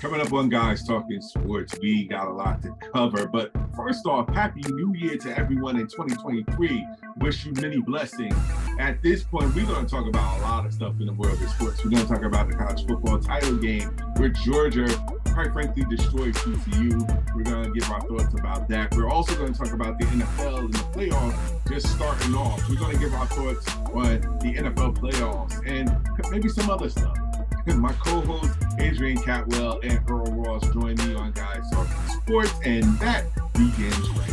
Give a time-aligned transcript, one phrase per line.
[0.00, 3.26] Coming up on Guys Talking Sports, we got a lot to cover.
[3.26, 6.86] But first off, Happy New Year to everyone in 2023.
[7.18, 8.34] Wish you many blessings.
[8.78, 11.42] At this point, we're going to talk about a lot of stuff in the world
[11.42, 11.84] of sports.
[11.84, 14.86] We're going to talk about the college football title game where Georgia,
[15.34, 17.36] quite frankly, destroyed TCU.
[17.36, 18.94] We're going to give our thoughts about that.
[18.96, 22.66] We're also going to talk about the NFL and the playoffs just starting off.
[22.70, 25.94] We're going to give our thoughts on the NFL playoffs and
[26.30, 27.18] maybe some other stuff.
[27.66, 33.26] My co-host Adrian Catwell and Earl Ross join me on Guys Talking Sports, and that
[33.52, 34.30] begins right.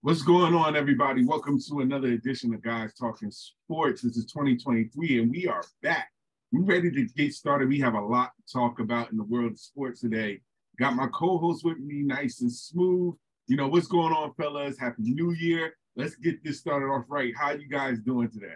[0.00, 1.24] What's going on, everybody?
[1.24, 4.00] Welcome to another edition of Guys Talking Sports.
[4.00, 6.10] This is 2023, and we are back.
[6.52, 7.68] We're ready to get started.
[7.68, 10.40] We have a lot to talk about in the world of sports today.
[10.78, 13.14] Got my co-host with me, nice and smooth.
[13.46, 14.78] You know what's going on, fellas?
[14.78, 15.74] Happy New Year.
[15.96, 17.34] Let's get this started off right.
[17.36, 18.54] How you guys doing today?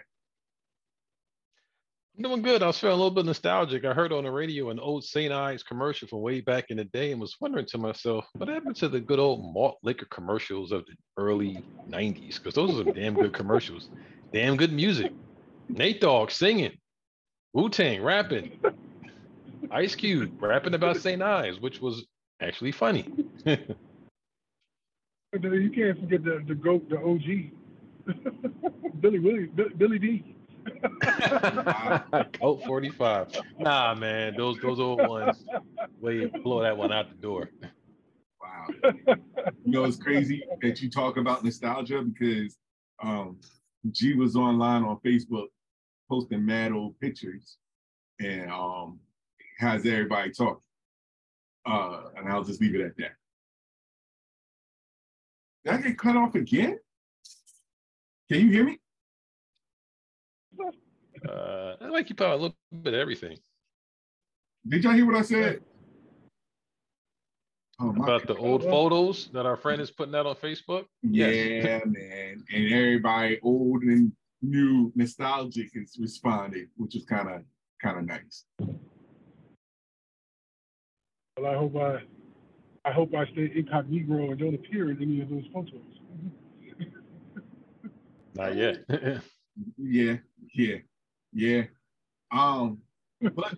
[2.16, 2.62] I'm doing good.
[2.62, 3.84] I was feeling a little bit nostalgic.
[3.84, 5.32] I heard on the radio an old St.
[5.32, 8.76] Ides commercial from way back in the day and was wondering to myself, what happened
[8.76, 12.36] to the good old malt liquor commercials of the early 90s?
[12.36, 13.88] Because those are some damn good commercials.
[14.32, 15.12] Damn good music.
[15.68, 16.78] Nate Dogg singing,
[17.52, 18.60] Wu Tang rapping,
[19.72, 21.20] Ice Cube rapping about St.
[21.20, 22.06] Ides, which was
[22.44, 23.06] actually funny.
[23.44, 23.56] you
[25.74, 27.50] can't forget the the goat, the OG,
[29.00, 30.34] Billy Willie, Billy Dee
[32.32, 33.40] Colt 45.
[33.58, 35.44] Nah, man, those those old ones,
[36.00, 37.50] way blow that one out the door.
[38.40, 38.92] Wow.
[39.06, 42.56] You know, it's crazy that you talk about nostalgia because
[43.02, 43.38] um,
[43.90, 45.46] G was online on Facebook
[46.08, 47.56] posting mad old pictures
[48.20, 49.00] and um,
[49.58, 50.60] has everybody talking.
[51.66, 53.12] Uh, and I'll just leave it at that.
[55.64, 56.78] Did I get cut off again?
[58.30, 58.78] Can you hear me?
[61.28, 63.38] Uh, I like you probably a little bit of everything.
[64.66, 65.60] Did y'all hear what I said?
[67.80, 70.84] Oh, About the old photos that our friend is putting out on Facebook?
[71.02, 71.82] Yeah, yes.
[71.86, 72.44] man.
[72.54, 77.42] And everybody old and new nostalgic is responding, which is kind of
[77.82, 78.44] kind of nice.
[81.36, 82.02] Well, I hope I
[82.88, 85.80] I hope I stay incognito and don't appear in any of those photos.
[88.34, 88.84] Not yet.
[89.78, 90.16] yeah,
[90.54, 90.76] yeah,
[91.32, 91.62] yeah.
[92.30, 92.78] Um,
[93.20, 93.54] but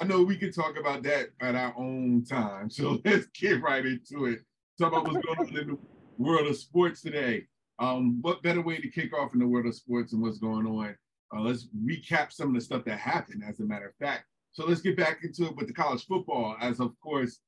[0.00, 2.70] I know we can talk about that at our own time.
[2.70, 4.40] So let's get right into it.
[4.80, 5.78] Talk about what's going on in the
[6.16, 7.46] world of sports today.
[7.80, 10.66] Um, what better way to kick off in the world of sports and what's going
[10.66, 10.96] on?
[11.34, 14.24] Uh, let's recap some of the stuff that happened, as a matter of fact.
[14.52, 17.40] So let's get back into it with the college football, as of course,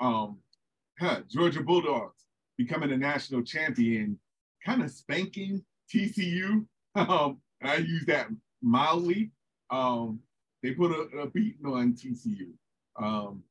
[0.00, 0.38] um,
[0.98, 2.24] huh, Georgia Bulldogs
[2.56, 4.18] becoming a national champion,
[4.64, 6.66] kind of spanking TCU.
[6.96, 8.28] Um, I use that
[8.62, 9.32] mildly.
[9.68, 10.20] Um,
[10.62, 12.52] they put a, a beating on TCU.
[12.96, 13.42] Um,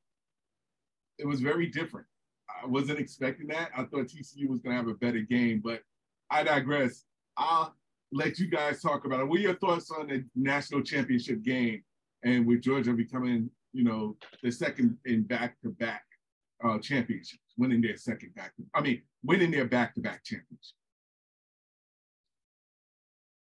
[1.20, 2.08] it was very different.
[2.50, 3.72] I wasn't expecting that.
[3.76, 5.82] I thought TCU was going to have a better game, but
[6.30, 7.04] I digress.
[7.36, 7.76] I'll
[8.14, 9.28] let you guys talk about it.
[9.28, 11.84] What are your thoughts on the national championship game
[12.24, 16.04] and with Georgia becoming, you know, the second in back-to-back
[16.64, 18.54] uh, championships, winning their second back.
[18.74, 20.76] I mean, winning their back-to-back championship.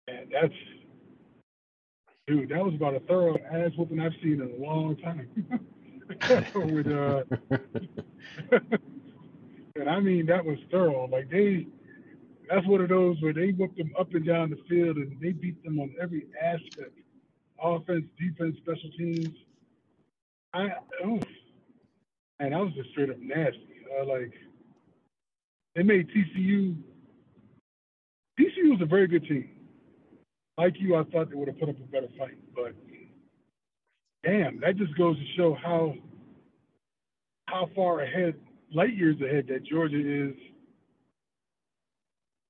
[0.08, 0.54] And that's,
[2.26, 5.28] dude, that was about a thorough ass whooping I've seen in a long time.
[6.54, 7.24] With uh,
[9.76, 11.08] and I mean that was thorough.
[11.10, 11.66] Like they,
[12.48, 15.32] that's one of those where they whooped them up and down the field and they
[15.32, 16.92] beat them on every aspect,
[17.62, 19.34] offense, defense, special teams.
[20.52, 20.68] I,
[21.04, 21.20] oh,
[22.40, 23.60] and that was just straight up nasty.
[24.00, 24.32] Uh, like
[25.74, 26.76] they made TCU.
[28.38, 29.50] TCU was a very good team.
[30.58, 32.74] Like you, I thought they would have put up a better fight, but
[34.24, 35.94] damn, that just goes to show how
[37.46, 38.34] how far ahead,
[38.72, 40.34] light years ahead, that Georgia is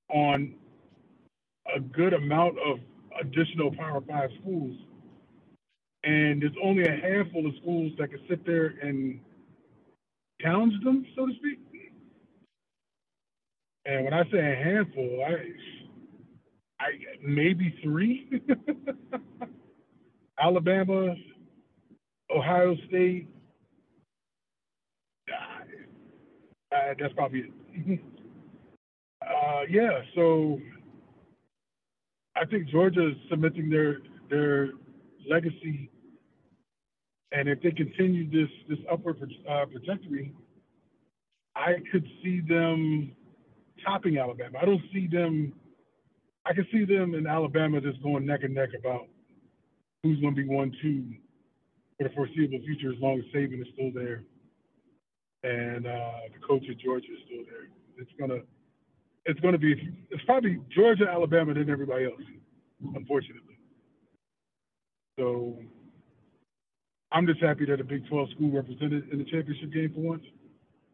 [0.08, 0.54] on
[1.74, 2.78] a good amount of
[3.20, 4.76] additional Power Five schools.
[6.06, 9.20] And there's only a handful of schools that can sit there and
[10.40, 11.60] challenge them, so to speak.
[13.86, 15.32] And when I say a handful, I,
[16.84, 16.88] I
[17.22, 18.30] maybe three.
[20.40, 21.14] Alabama,
[22.34, 23.28] Ohio State.
[26.72, 27.40] Uh, that's probably
[27.76, 28.00] it.
[29.26, 30.60] uh, yeah, so
[32.36, 33.98] I think Georgia is cementing their
[34.30, 34.70] their
[35.30, 35.90] legacy
[37.32, 39.18] and if they continue this this upward
[39.48, 40.32] uh, trajectory,
[41.54, 43.12] I could see them
[43.84, 44.58] topping Alabama.
[44.60, 45.52] I don't see them.
[46.44, 49.08] I can see them in Alabama just going neck and neck about
[50.02, 51.04] who's going to be one two
[51.98, 54.22] for the foreseeable future as long as Saban is still there
[55.46, 57.68] and uh, the coach at Georgia is still there.
[57.98, 58.40] It's gonna
[59.24, 59.72] it's gonna be
[60.10, 62.20] it's probably Georgia, Alabama, then everybody else,
[62.94, 63.58] unfortunately.
[65.18, 65.58] So
[67.16, 70.22] I'm just happy that a Big 12 school represented in the championship game for once.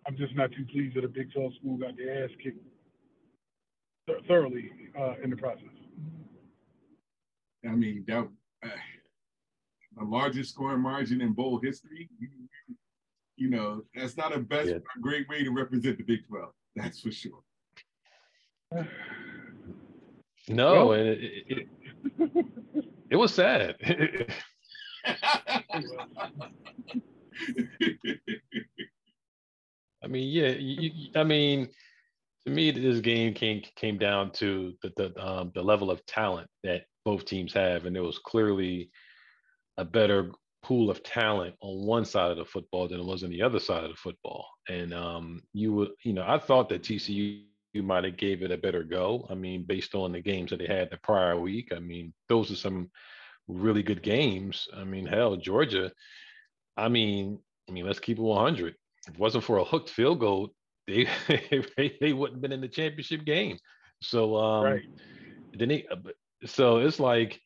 [0.06, 2.64] I'm just not too pleased that a Big 12 school got their ass kicked
[4.28, 5.64] thoroughly uh, in the process.
[7.69, 8.28] I mean, that
[8.64, 8.69] uh,
[9.96, 12.08] the largest scoring margin in bowl history.
[12.20, 12.28] You,
[13.34, 14.78] you know, that's not a best yeah.
[15.00, 16.52] great way to represent the Big 12.
[16.76, 17.42] That's for sure.
[20.48, 22.46] No, well, and it, it,
[23.10, 23.74] it, was sad.
[30.04, 31.69] I mean, yeah, you, I mean,
[32.46, 36.49] to me, this game came came down to the the, um, the level of talent
[36.64, 38.90] that both teams have, and there was clearly
[39.78, 40.32] a better
[40.62, 43.58] pool of talent on one side of the football than it was on the other
[43.58, 44.46] side of the football.
[44.69, 47.43] And um, you would, you know, I thought that TCU
[47.75, 49.26] might have gave it a better go.
[49.31, 51.72] I mean, based on the games that they had the prior week.
[51.75, 52.90] I mean, those are some
[53.49, 54.69] really good games.
[54.77, 55.93] I mean, hell, Georgia.
[56.77, 58.75] I mean, I mean, let's keep it 100.
[59.06, 60.50] If it wasn't for a hooked field goal,
[60.87, 61.06] they
[61.77, 63.59] they, they wouldn't have been in the championship game.
[64.00, 64.83] So um, right.
[65.53, 65.97] then they, uh,
[66.44, 67.41] so it's like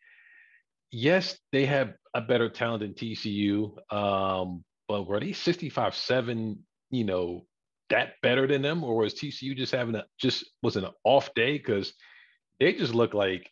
[0.90, 6.58] yes, they have a better talent than TCU, um, but were they 65 7,
[6.90, 7.44] you know,
[7.90, 8.84] that better than them?
[8.84, 11.58] Or was TCU just having a, just was an off day?
[11.58, 11.92] Because
[12.60, 13.50] they just look like,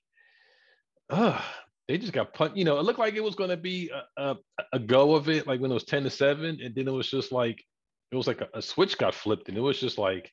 [1.10, 1.40] uh,
[1.88, 2.56] they just got punt.
[2.56, 4.36] You know, it looked like it was going to be a, a,
[4.72, 6.60] a, go of it, like when it was 10 to 7.
[6.62, 7.62] And then it was just like,
[8.10, 9.48] it was like a, a switch got flipped.
[9.48, 10.30] And it was just like,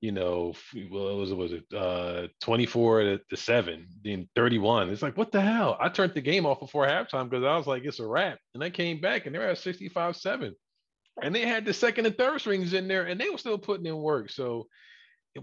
[0.00, 0.52] you know,
[0.90, 4.90] well, it was was it uh 24 to, to 7, then 31.
[4.90, 5.78] It's like, what the hell?
[5.80, 8.38] I turned the game off before halftime because I was like, it's a wrap.
[8.54, 10.54] And I came back and they're at 65 7.
[11.22, 13.86] And they had the second and third strings in there and they were still putting
[13.86, 14.30] in work.
[14.30, 14.66] So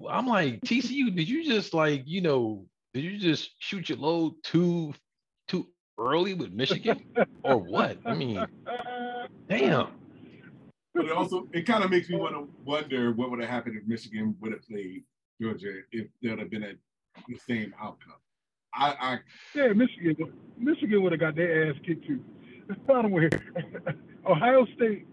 [0.10, 4.34] I'm like, TCU, did you just like, you know, did you just shoot your load
[4.44, 4.94] too
[5.48, 5.68] too
[5.98, 7.04] early with Michigan
[7.44, 7.98] or what?
[8.06, 8.46] I mean,
[9.50, 9.88] damn
[10.94, 13.78] but it also it kind of makes me want to wonder what would have happened
[13.78, 15.04] if Michigan would have played
[15.42, 16.74] Georgia if there would have been a,
[17.28, 18.16] the same outcome.
[18.74, 19.18] I, I
[19.56, 22.24] yeah, Michigan Michigan would have got their ass kicked too.
[22.68, 23.14] The problem
[24.26, 25.08] Ohio State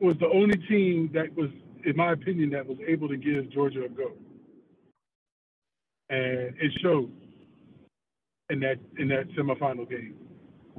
[0.00, 1.50] was the only team that was,
[1.84, 4.12] in my opinion, that was able to give Georgia a go,
[6.12, 7.10] and it showed
[8.50, 10.14] in that in that semifinal game.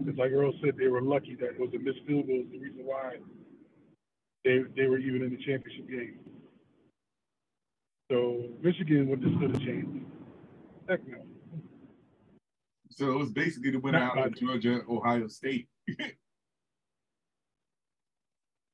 [0.05, 2.41] It's like Earl said, they were lucky that it was a missed field goal.
[2.45, 3.15] is The reason why
[4.45, 6.19] they they were even in the championship game.
[8.11, 9.87] So Michigan would have stood a chance.
[10.87, 11.17] Heck no.
[12.91, 15.67] So it was basically the winner out of Georgia, Ohio State.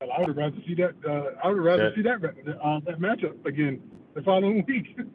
[0.00, 0.94] well, I would rather see that.
[1.08, 1.96] Uh, I would rather yeah.
[1.96, 2.22] see that
[2.62, 3.80] uh, that matchup again
[4.14, 4.98] the following week.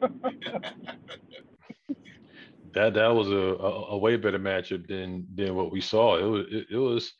[2.74, 6.16] that that was a, a, a, way better matchup than than what we saw.
[6.16, 7.12] It was it, it was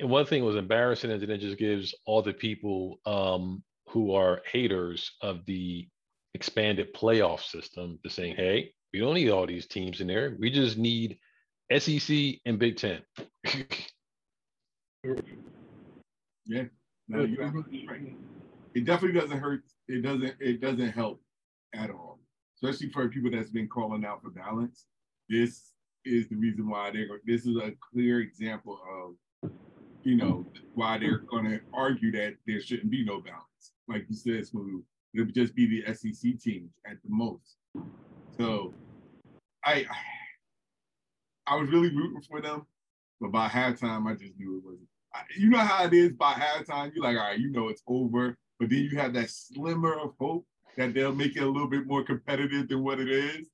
[0.00, 5.12] one thing was embarrassing is it just gives all the people um, who are haters
[5.20, 5.86] of the
[6.34, 10.36] expanded playoff system to saying, hey, we don't need all these teams in there.
[10.38, 11.18] We just need
[11.76, 12.16] SEC
[12.46, 13.00] and Big Ten.
[16.46, 16.64] yeah,
[17.08, 18.14] no, you're right.
[18.74, 19.62] It definitely doesn't hurt.
[19.88, 20.34] It doesn't.
[20.40, 21.22] It doesn't help
[21.74, 22.20] at all,
[22.56, 24.86] especially for people that's been calling out for balance.
[25.28, 25.72] This
[26.04, 27.06] is the reason why they're.
[27.24, 29.50] This is a clear example of
[30.04, 33.72] you know, why they're going to argue that there shouldn't be no balance.
[33.88, 34.82] Like you said, Smooth,
[35.14, 37.56] it would just be the SEC teams at the most.
[38.36, 38.72] So
[39.64, 39.86] I
[41.46, 42.66] I was really rooting for them,
[43.20, 44.88] but by halftime, I just knew it wasn't.
[45.36, 48.38] You know how it is by halftime, you're like, all right, you know it's over,
[48.62, 51.84] but then you have that slimmer of hope that they'll make it a little bit
[51.84, 53.48] more competitive than what it is.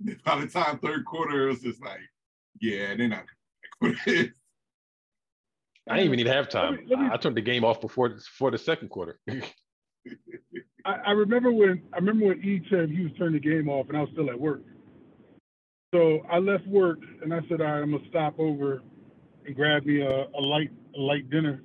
[0.24, 2.00] By the time third quarter, it was just like,
[2.58, 3.24] yeah, they're not
[3.80, 4.28] what it is.
[5.86, 6.70] I didn't even need halftime.
[6.70, 9.20] Let me, let me, I turned the game off before before the second quarter.
[9.28, 13.88] I, I, remember when I remember when E said he was turning the game off,
[13.88, 14.62] and I was still at work.
[15.94, 18.82] So I left work and I said, "All right, I'm gonna stop over
[19.46, 21.62] and grab me a, a light a light dinner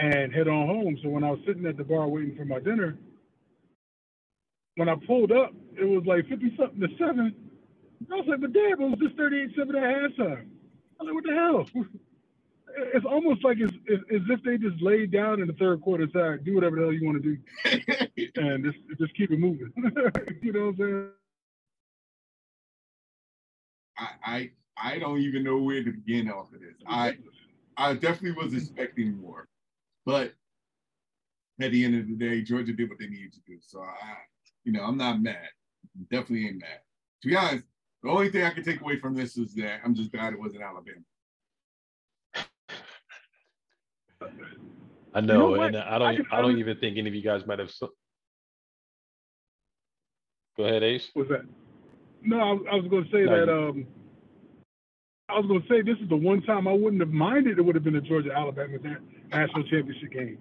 [0.00, 2.60] and head on home." So when I was sitting at the bar waiting for my
[2.60, 2.98] dinner,
[4.76, 7.34] when I pulled up, it was like fifty something to seven.
[8.10, 10.46] I was like, "But damn, it was just thirty eight seven at halftime."
[11.00, 11.84] I was like, "What the hell?"
[12.94, 16.04] it's almost like it's it's, as if they just laid down in the third quarter
[16.04, 19.38] and said, "Do whatever the hell you want to do," and just just keep it
[19.38, 19.72] moving.
[20.42, 21.08] you know what I'm saying?
[23.98, 24.50] I, I
[24.94, 26.74] I don't even know where to begin off of this.
[26.86, 27.18] I
[27.76, 29.48] I definitely was expecting more,
[30.10, 30.32] but
[31.64, 33.58] at the end of the day, Georgia did what they needed to do.
[33.60, 34.16] So I,
[34.64, 35.48] you know, I'm not mad.
[36.10, 36.80] Definitely ain't mad.
[37.22, 37.64] To be honest,
[38.02, 40.40] the only thing I can take away from this is that I'm just glad it
[40.40, 40.98] wasn't Alabama.
[45.14, 46.26] I know, you know and I don't.
[46.32, 47.70] I, I don't even think any of you guys might have.
[50.56, 51.08] Go ahead, Ace.
[51.14, 51.42] What's that?
[52.22, 53.52] No, I, I was going to say no, that.
[53.52, 53.86] Um,
[55.28, 57.62] I was going to say this is the one time I wouldn't have minded it
[57.62, 58.78] would have been a Georgia Alabama
[59.30, 60.38] national championship game.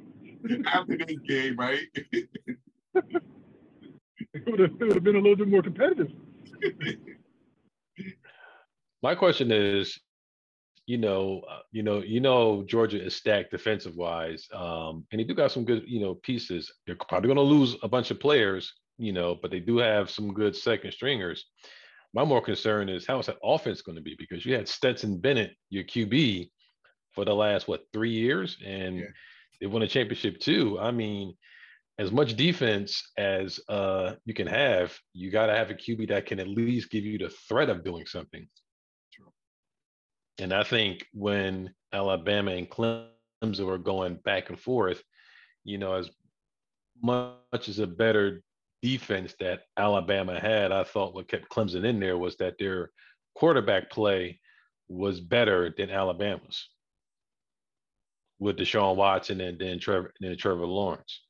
[0.67, 1.81] After this game, right?
[1.93, 3.05] it,
[4.48, 6.08] would have, it would have been a little bit more competitive.
[9.01, 10.00] My question is,
[10.86, 15.24] you know, uh, you know, you know, Georgia is stacked defensive wise, um, and they
[15.24, 16.72] do got some good, you know, pieces.
[16.86, 20.10] They're probably going to lose a bunch of players, you know, but they do have
[20.10, 21.46] some good second stringers.
[22.13, 25.19] My more concern is how is that offense going to be because you had Stetson
[25.19, 26.50] Bennett, your QB,
[27.19, 29.05] for the last what three years, and yeah.
[29.59, 30.79] they won a championship too.
[30.79, 31.35] I mean,
[31.97, 36.27] as much defense as uh, you can have, you got to have a QB that
[36.27, 38.47] can at least give you the threat of doing something.
[40.39, 45.03] And I think when Alabama and Clemson were going back and forth,
[45.65, 46.09] you know, as
[47.03, 48.41] much as a better
[48.81, 52.91] defense that Alabama had, I thought what kept Clemson in there was that their
[53.35, 54.39] quarterback play
[54.88, 56.69] was better than Alabama's
[58.39, 61.22] with Deshaun Watson and then Trevor and then Trevor Lawrence.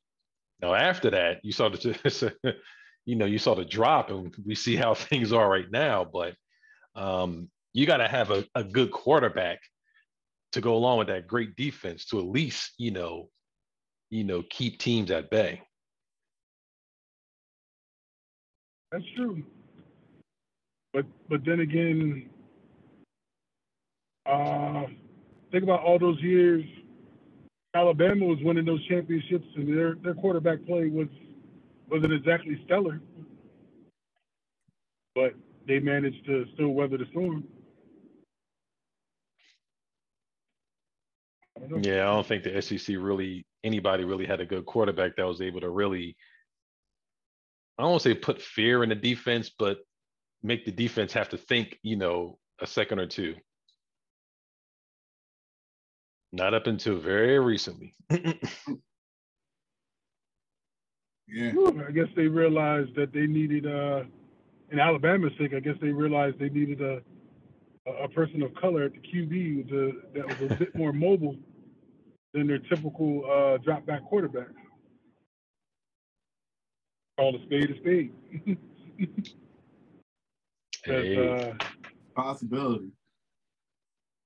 [0.62, 2.34] Now after that, you saw the
[3.04, 6.04] you know you saw the drop, and we see how things are right now.
[6.04, 6.34] But
[6.94, 9.60] um, you got to have a, a good quarterback
[10.52, 13.28] to go along with that great defense to at least you know
[14.10, 15.60] you know keep teams at bay
[18.90, 19.42] that's true
[20.92, 22.28] but but then again
[24.26, 24.84] uh
[25.52, 26.64] think about all those years
[27.74, 31.08] alabama was winning those championships and their their quarterback play was
[31.90, 33.00] wasn't exactly stellar.
[35.14, 35.34] But
[35.66, 37.44] they managed to still weather the storm.
[41.82, 45.40] Yeah, I don't think the SEC really anybody really had a good quarterback that was
[45.40, 46.16] able to really
[47.78, 49.78] I don't want to say put fear in the defense, but
[50.42, 53.34] make the defense have to think, you know, a second or two.
[56.32, 57.94] Not up until very recently.
[58.10, 58.20] yeah.
[61.86, 64.04] I guess they realized that they needed uh
[64.70, 67.02] in Alabama's sake, I guess they realized they needed a
[68.02, 71.36] a person of color at the QB to, that was a bit more mobile
[72.34, 74.48] than their typical uh, drop back quarterback.
[77.18, 78.12] Call a spade a spade.
[80.84, 81.28] hey.
[81.28, 81.54] uh,
[82.14, 82.90] Possibility.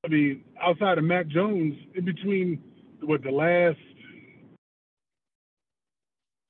[0.05, 2.63] I mean, outside of Mac Jones, in between
[3.01, 3.79] what the last,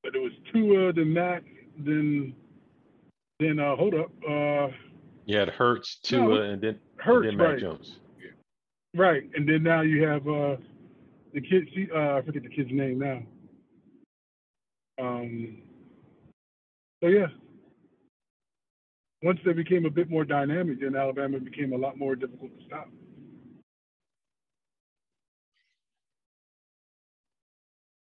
[0.02, 1.44] but it was Tua, then Mac,
[1.78, 2.34] then
[3.38, 4.10] then uh, hold up.
[4.28, 4.68] Uh,
[5.26, 7.60] you had Hurts, Tua, no, and then Hurts, and then Mac right.
[7.60, 7.98] Jones.
[8.96, 10.56] Right, and then now you have uh,
[11.32, 11.68] the kid.
[11.74, 13.22] She, uh, I forget the kid's name now.
[15.00, 15.58] Um.
[17.02, 17.26] So yeah,
[19.22, 22.66] once they became a bit more dynamic, then Alabama became a lot more difficult to
[22.66, 22.88] stop.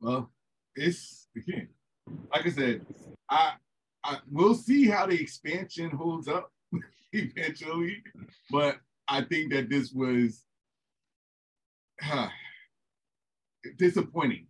[0.04, 0.30] Well,
[0.76, 1.70] it's again,
[2.30, 2.86] like I said,
[3.30, 3.54] I,
[4.04, 6.52] I we'll see how the expansion holds up
[7.14, 8.04] eventually,
[8.52, 10.44] but I think that this was.
[12.02, 12.28] Huh,
[13.78, 14.48] disappointing,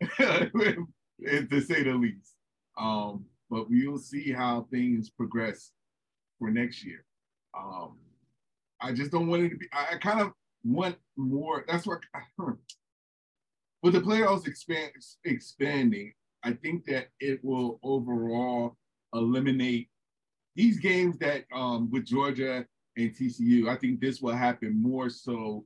[0.16, 2.34] to say the least.
[2.76, 5.70] Um, but we'll see how things progress
[6.40, 7.04] for next year.
[7.56, 7.98] Um,
[8.80, 9.66] I just don't want it to be.
[9.72, 10.32] I, I kind of
[10.64, 11.64] want more.
[11.68, 12.00] That's what.
[13.82, 14.90] With the playoffs expand,
[15.24, 18.76] expanding, I think that it will overall
[19.14, 19.88] eliminate
[20.56, 22.66] these games that um, with Georgia
[22.98, 23.68] and TCU.
[23.68, 25.64] I think this will happen more so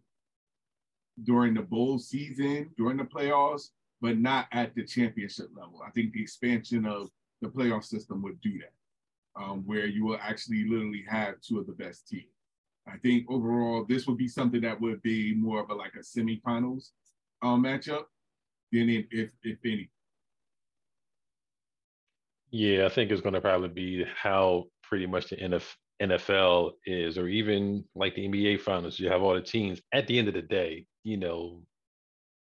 [1.25, 5.81] during the bowl season, during the playoffs, but not at the championship level.
[5.87, 7.09] I think the expansion of
[7.41, 11.67] the playoff system would do that, um, where you will actually literally have two of
[11.67, 12.27] the best teams.
[12.87, 16.01] I think overall, this would be something that would be more of a like a
[16.01, 16.91] semifinals
[17.43, 18.05] um, matchup
[18.71, 19.91] than if, if, if any.
[22.51, 25.37] Yeah, I think it's going to probably be how pretty much the
[26.03, 30.19] NFL, is, or even like the NBA finals, you have all the teams at the
[30.19, 31.63] end of the day, you know,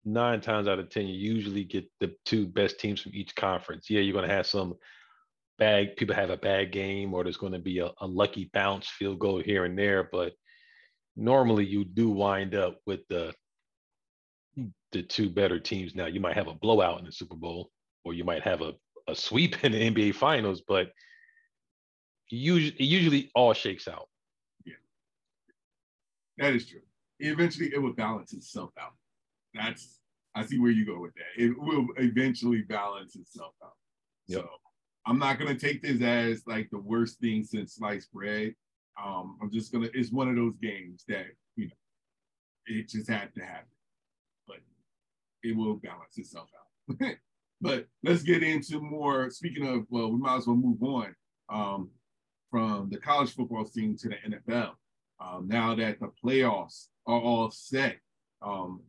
[0.05, 3.89] nine times out of ten, you usually get the two best teams from each conference.
[3.89, 4.75] Yeah, you're going to have some
[5.59, 8.89] bad people have a bad game, or there's going to be a, a lucky bounce
[8.89, 10.33] field goal here and there, but
[11.17, 13.33] normally you do wind up with the
[14.93, 15.95] the two better teams.
[15.95, 17.71] Now you might have a blowout in the Super Bowl,
[18.05, 18.73] or you might have a,
[19.09, 20.91] a sweep in the NBA Finals, but
[22.31, 24.09] usually it usually all shakes out.
[24.65, 24.75] Yeah,
[26.39, 26.81] that is true.
[27.21, 28.95] Eventually, it will balance itself out.
[29.55, 30.01] That's
[30.35, 31.43] I see where you go with that.
[31.43, 33.77] It will eventually balance itself out.
[34.27, 34.41] Yep.
[34.41, 34.49] So
[35.07, 38.55] I'm not gonna take this as like the worst thing since sliced bread.
[39.03, 39.89] Um, I'm just gonna.
[39.95, 41.75] It's one of those games that you know
[42.67, 43.69] it just had to happen,
[45.45, 47.17] it will balance itself out.
[47.61, 49.31] but let's get into more.
[49.31, 51.15] Speaking of, well, we might as well move on
[51.49, 51.91] um,
[52.51, 54.73] from the college football scene to the NFL.
[55.21, 57.97] Um, now that the playoffs are all set,
[58.43, 58.81] um,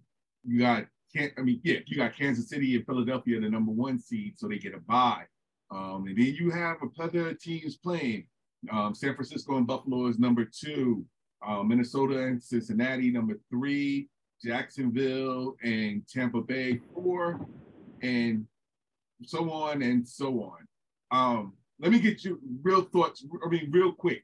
[0.43, 0.85] you got
[1.15, 1.33] can't.
[1.37, 4.57] I mean, yeah, you got Kansas City and Philadelphia, the number one seed, so they
[4.57, 5.23] get a bye.
[5.71, 8.27] Um, and then you have a plethora of teams playing.
[8.71, 11.05] Um, San Francisco and Buffalo is number two.
[11.45, 14.09] Uh, Minnesota and Cincinnati, number three.
[14.43, 17.39] Jacksonville and Tampa Bay, four.
[18.01, 18.45] And
[19.23, 20.67] so on and so on.
[21.11, 23.25] Um, let me get you real thoughts.
[23.43, 24.23] I mean, real quick.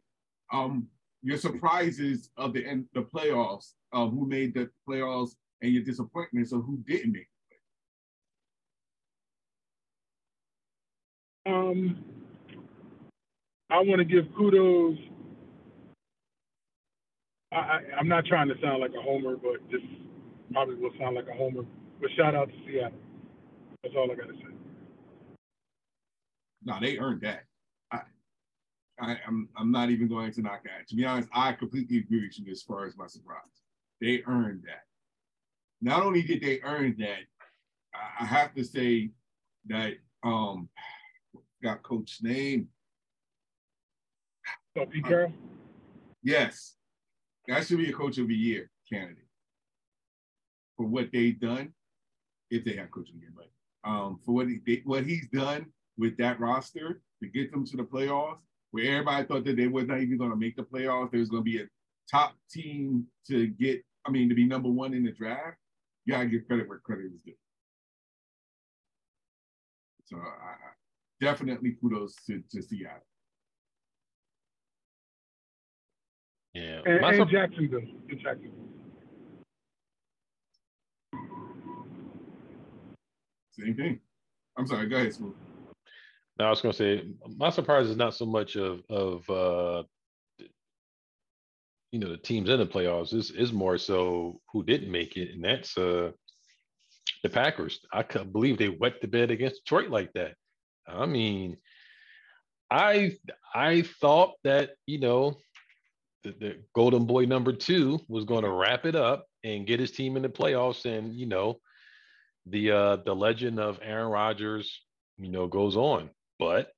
[0.51, 0.87] Um,
[1.23, 6.51] your surprises of the end, the playoffs, uh, who made the playoffs, and your disappointments
[6.51, 7.27] of who didn't make
[11.45, 12.03] Um,
[13.69, 14.97] I want to give kudos.
[17.51, 19.81] I, am not trying to sound like a homer, but this
[20.51, 21.63] probably will sound like a homer.
[21.99, 22.97] But shout out to Seattle.
[23.83, 25.35] That's all I got to say.
[26.63, 27.43] No, they earned that.
[27.91, 27.99] I,
[28.99, 30.87] I, am I'm, I'm not even going to knock that.
[30.89, 33.41] To be honest, I completely agree with you as far as my surprise.
[33.99, 34.83] They earned that.
[35.81, 37.19] Not only did they earn that,
[38.19, 39.09] I have to say
[39.67, 40.69] that um,
[41.63, 42.69] got coach's name.
[44.77, 45.33] Oh, Pete Carroll?
[46.23, 46.75] Yes.
[47.51, 49.27] That should be a coach of the year candidate
[50.77, 51.73] for what they've done,
[52.49, 55.65] if they have coaching again, but um, for what he, what he's done
[55.97, 58.37] with that roster to get them to the playoffs,
[58.71, 61.27] where everybody thought that they was not even going to make the playoffs, there was
[61.27, 61.67] going to be a
[62.09, 65.57] top team to get, I mean, to be number one in the draft.
[66.05, 67.33] You gotta give credit where credit is due.
[70.05, 70.55] So I,
[71.19, 73.01] definitely kudos to, to Seattle.
[76.53, 76.81] Yeah.
[76.85, 77.79] And, and Jacksonville.
[78.09, 78.51] In Jacksonville.
[83.57, 83.99] Same thing.
[84.57, 85.35] I'm sorry, go ahead, Smooth.
[86.39, 87.03] No, I was gonna say
[87.37, 89.83] my surprise is not so much of of uh
[91.91, 95.33] you know the teams in the playoffs is is more so who didn't make it,
[95.33, 96.11] and that's uh
[97.23, 97.79] the Packers.
[97.93, 100.35] I can't believe they wet the bed against Detroit like that.
[100.87, 101.57] I mean,
[102.69, 103.17] I
[103.53, 105.37] I thought that you know
[106.23, 109.91] the, the Golden Boy number two was going to wrap it up and get his
[109.91, 111.59] team in the playoffs, and you know
[112.45, 114.81] the uh, the legend of Aaron Rodgers,
[115.17, 116.71] you know, goes on, but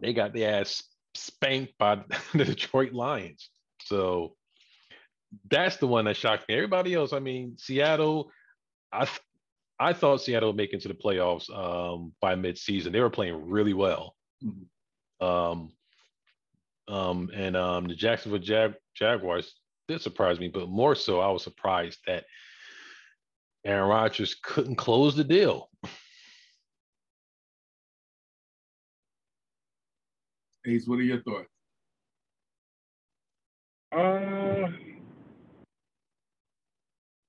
[0.00, 0.82] they got the ass
[1.14, 2.02] spanked by
[2.34, 3.48] the Detroit Lions.
[3.82, 4.34] So
[5.50, 6.54] that's the one that shocked me.
[6.54, 8.30] Everybody else, I mean, Seattle,
[8.92, 9.08] I
[9.78, 12.92] I thought Seattle would make it to the playoffs um, by midseason.
[12.92, 14.14] They were playing really well.
[14.42, 15.26] Mm-hmm.
[15.26, 15.72] Um,
[16.88, 19.54] um, and um, the Jacksonville Jag- Jaguars
[19.88, 22.24] did surprise me, but more so, I was surprised that
[23.64, 25.70] Aaron Rodgers couldn't close the deal.
[30.66, 31.48] Ace, what are your thoughts?
[33.92, 34.68] Uh,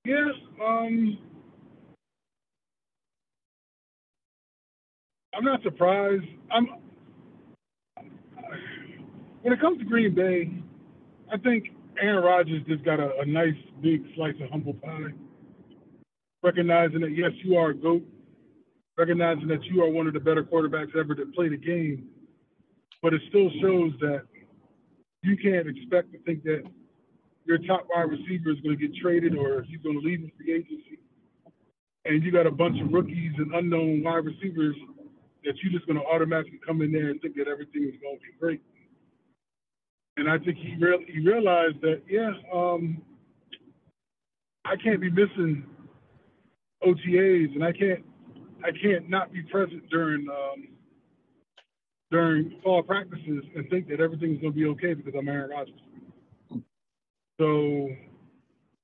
[0.05, 0.29] yeah,
[0.63, 1.17] um,
[5.35, 6.25] I'm not surprised.
[6.49, 6.67] I'm
[9.45, 10.49] when it comes to Green Bay,
[11.31, 11.65] I think
[12.01, 15.13] Aaron Rodgers just got a, a nice big slice of humble pie.
[16.41, 18.01] Recognizing that yes, you are a goat.
[18.97, 22.07] Recognizing that you are one of the better quarterbacks ever to play the game,
[23.03, 24.23] but it still shows that
[25.21, 26.63] you can't expect to think that
[27.45, 30.31] your top wide receiver is going to get traded or he's going to leave the
[30.37, 30.97] free agency,
[32.05, 34.75] and you got a bunch of rookies and unknown wide receivers
[35.43, 38.17] that you're just going to automatically come in there and think that everything is going
[38.17, 38.61] to be great.
[40.17, 40.75] And I think he
[41.07, 43.01] he realized that yeah, um,
[44.63, 45.65] I can't be missing
[46.83, 48.03] OTAs, and I can't
[48.63, 50.67] I can't not be present during um,
[52.11, 55.73] during fall practices and think that everything's going to be okay because I'm Aaron Rodgers.
[57.39, 57.89] So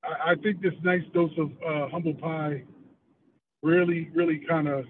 [0.04, 2.64] I, I think this nice dose of uh, humble pie
[3.64, 4.86] really, really kind of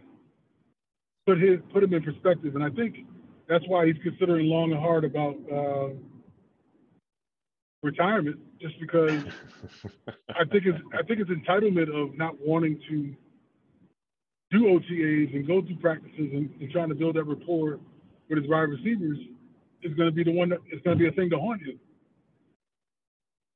[1.27, 3.05] put his put him in perspective, and I think
[3.47, 5.89] that's why he's considering long and hard about uh,
[7.83, 9.23] retirement, just because
[10.29, 13.15] I think it's I think it's entitlement of not wanting to
[14.51, 17.79] do OTAs and go through practices and, and trying to build that rapport
[18.29, 19.17] with his wide receivers
[19.83, 21.61] is going to be the one that is going to be a thing to haunt
[21.61, 21.79] him.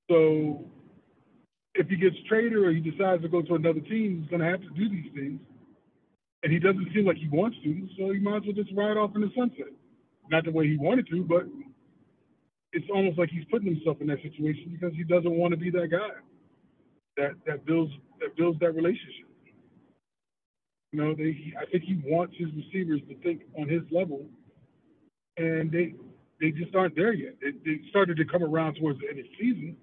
[0.09, 0.65] So
[1.73, 4.49] if he gets traded or he decides to go to another team, he's going to
[4.49, 5.39] have to do these things.
[6.43, 8.97] And he doesn't seem like he wants to, so he might as well just ride
[8.97, 9.73] off in the sunset.
[10.29, 11.45] Not the way he wanted to, but
[12.75, 15.71] it's almost like he's putting himself in that situation because he doesn't want to be
[15.71, 16.11] that guy
[17.15, 19.25] that that builds that builds that relationship.
[20.91, 24.25] You know, they I think he wants his receivers to think on his level,
[25.37, 25.93] and they
[26.41, 27.35] they just aren't there yet.
[27.41, 29.77] They, they started to come around towards the end of the season,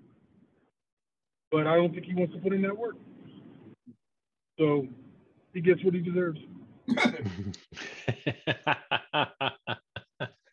[1.50, 2.96] but I don't think he wants to put in that work.
[4.58, 4.86] So
[5.54, 6.38] he gets what he deserves.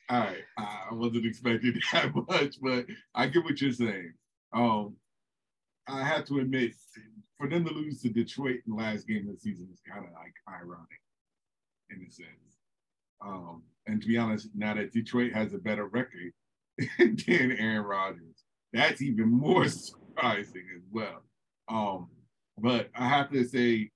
[0.10, 4.14] All right, I wasn't expecting that much, but I get what you're saying.
[4.54, 4.96] Um,
[5.88, 6.74] I have to admit,
[7.38, 10.06] for them to lose to Detroit in the last game of the season is kind
[10.06, 10.88] of like ironic
[11.92, 12.58] in a sense.
[13.24, 16.32] Um, and to be honest, now that Detroit has a better record
[16.98, 18.44] than Aaron Rodgers,
[18.74, 21.24] that's even more surprising as well.
[21.70, 22.08] Um,
[22.58, 23.90] but I have to say,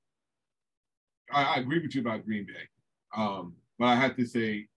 [1.31, 2.67] I, I, agree with you about Green Bay.
[3.15, 4.67] Um, but I have to say,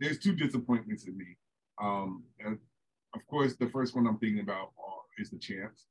[0.00, 1.36] there's two disappointments in me.
[1.80, 2.24] Um,
[3.14, 5.86] of course, the first one I'm thinking about uh, is the champs.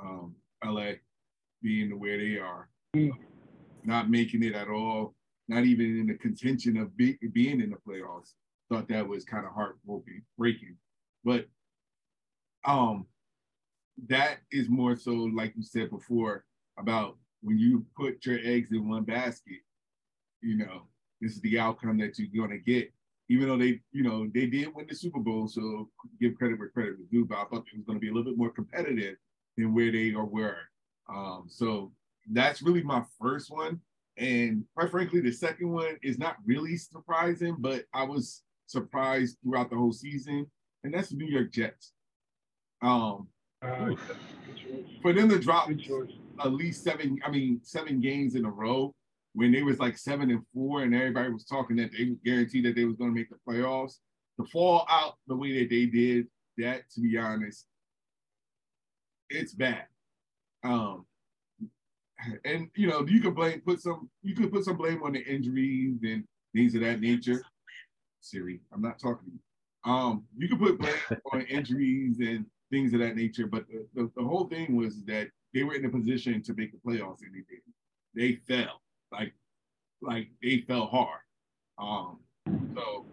[0.00, 0.92] Um, LA
[1.62, 2.68] being the way they are,
[3.84, 5.14] not making it at all,
[5.48, 8.32] not even in the contention of be, being in the playoffs.
[8.70, 10.76] Thought that was kind of heartbreaking, breaking.
[11.24, 11.46] But
[12.64, 13.06] um,
[14.08, 16.44] that is more so, like you said before,
[16.78, 19.60] about when you put your eggs in one basket,
[20.40, 20.82] you know,
[21.20, 22.92] this is the outcome that you're going to get.
[23.32, 25.88] Even though they, you know, they did win the Super Bowl, so
[26.20, 28.12] give credit where credit was due, but I thought it was going to be a
[28.12, 29.16] little bit more competitive
[29.56, 30.58] than where they are were.
[31.08, 31.92] Um, so
[32.30, 33.80] that's really my first one.
[34.18, 39.70] And quite frankly, the second one is not really surprising, but I was surprised throughout
[39.70, 40.50] the whole season,
[40.84, 41.92] and that's the New York Jets.
[42.82, 43.28] Um,
[43.62, 43.94] uh,
[45.00, 48.94] for them to drop at least seven, I mean, seven games in a row
[49.34, 52.74] when they was like seven and four, and everybody was talking that they guaranteed that
[52.74, 53.98] they was going to make the playoffs.
[54.40, 56.26] To fall out the way that they did,
[56.58, 57.66] that to be honest,
[59.28, 59.84] it's bad.
[60.64, 61.04] Um,
[62.44, 65.20] and you know, you could blame put some you could put some blame on the
[65.20, 67.42] injuries and things of that nature.
[68.20, 69.92] Siri, I'm not talking to you.
[69.92, 70.94] Um, you could put blame
[71.32, 75.28] on injuries and things of that nature, but the, the, the, whole thing was that
[75.52, 77.74] they were in a position to make the playoffs and they didn't.
[78.14, 78.81] They fell.
[79.12, 79.32] Like
[80.00, 81.20] like they fell hard.
[81.78, 82.18] Um,
[82.74, 83.06] so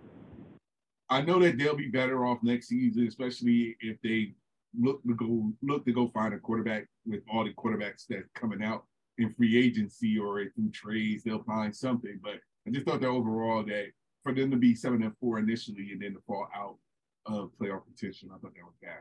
[1.10, 4.34] I know that they'll be better off next season, especially if they
[4.80, 8.64] look to go look to go find a quarterback with all the quarterbacks that's coming
[8.64, 8.86] out
[9.18, 12.20] in free agency or through trades, they'll find something.
[12.24, 13.88] But I just thought that overall that
[14.24, 16.78] for them to be seven and four initially and then to fall out
[17.26, 19.00] of playoff contention, I thought that was bad.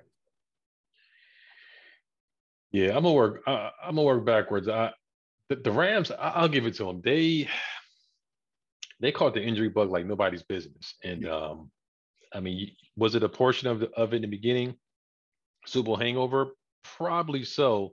[2.70, 3.42] Yeah, I'm gonna work.
[3.46, 4.68] Uh, I'm gonna work backwards.
[4.68, 4.92] I,
[5.48, 7.00] the, the Rams, I, will give it to them.
[7.04, 7.48] They
[9.00, 11.70] they caught the injury bug like nobody's business, and um,
[12.32, 14.74] I mean, was it a portion of the, of it in the beginning?
[15.66, 16.48] Super Bowl hangover,
[16.82, 17.92] probably so.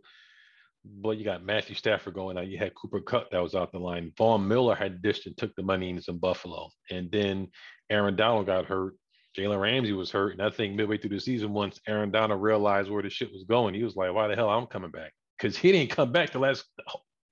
[0.87, 2.47] But you got Matthew Stafford going out.
[2.47, 4.11] You had Cooper Kupp that was out the line.
[4.17, 6.69] Von Miller had dished and took the money in some Buffalo.
[6.91, 7.47] And then
[7.89, 8.93] Aaron Donald got hurt.
[9.35, 10.33] Jalen Ramsey was hurt.
[10.33, 13.45] And I think midway through the season, once Aaron Donald realized where the shit was
[13.45, 15.11] going, he was like, why the hell I'm coming back?
[15.37, 16.65] Because he didn't come back the last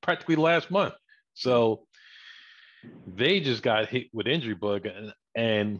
[0.03, 0.93] practically last month.
[1.33, 1.87] So
[3.07, 4.85] they just got hit with injury bug.
[4.85, 5.79] And, and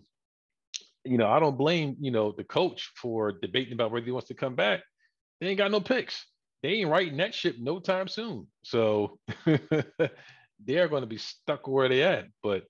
[1.04, 4.30] you know, I don't blame, you know, the coach for debating about whether he wants
[4.30, 4.82] to come back.
[5.40, 6.26] They ain't got no picks
[6.64, 8.48] they ain't writing that ship no time soon.
[8.64, 12.26] So they're going to be stuck where they at.
[12.42, 12.64] But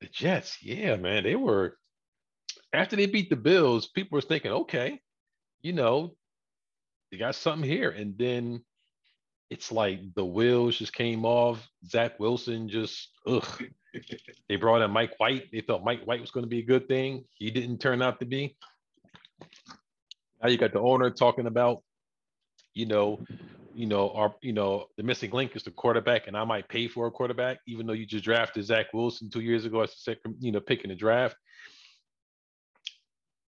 [0.00, 1.76] the Jets, yeah, man, they were
[2.72, 5.00] after they beat the Bills, people were thinking, okay,
[5.62, 6.16] you know,
[7.10, 7.90] they got something here.
[7.90, 8.64] And then
[9.50, 11.68] it's like the wheels just came off.
[11.86, 13.64] Zach Wilson just ugh.
[14.48, 15.50] they brought in Mike White.
[15.52, 17.24] They thought Mike White was going to be a good thing.
[17.34, 18.56] He didn't turn out to be.
[20.42, 21.82] Now you got the owner talking about
[22.74, 23.20] you know,
[23.74, 26.88] you know, our, you know, the missing link is the quarterback, and I might pay
[26.88, 29.96] for a quarterback, even though you just drafted Zach Wilson two years ago as the
[29.98, 31.36] second, you know, pick in the draft.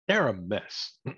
[0.08, 0.98] They're a mess.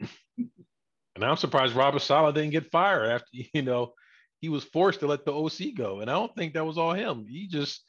[1.13, 3.93] And I'm surprised Robert Saleh didn't get fired after you know
[4.41, 6.93] he was forced to let the OC go, and I don't think that was all
[6.93, 7.25] him.
[7.29, 7.83] He just,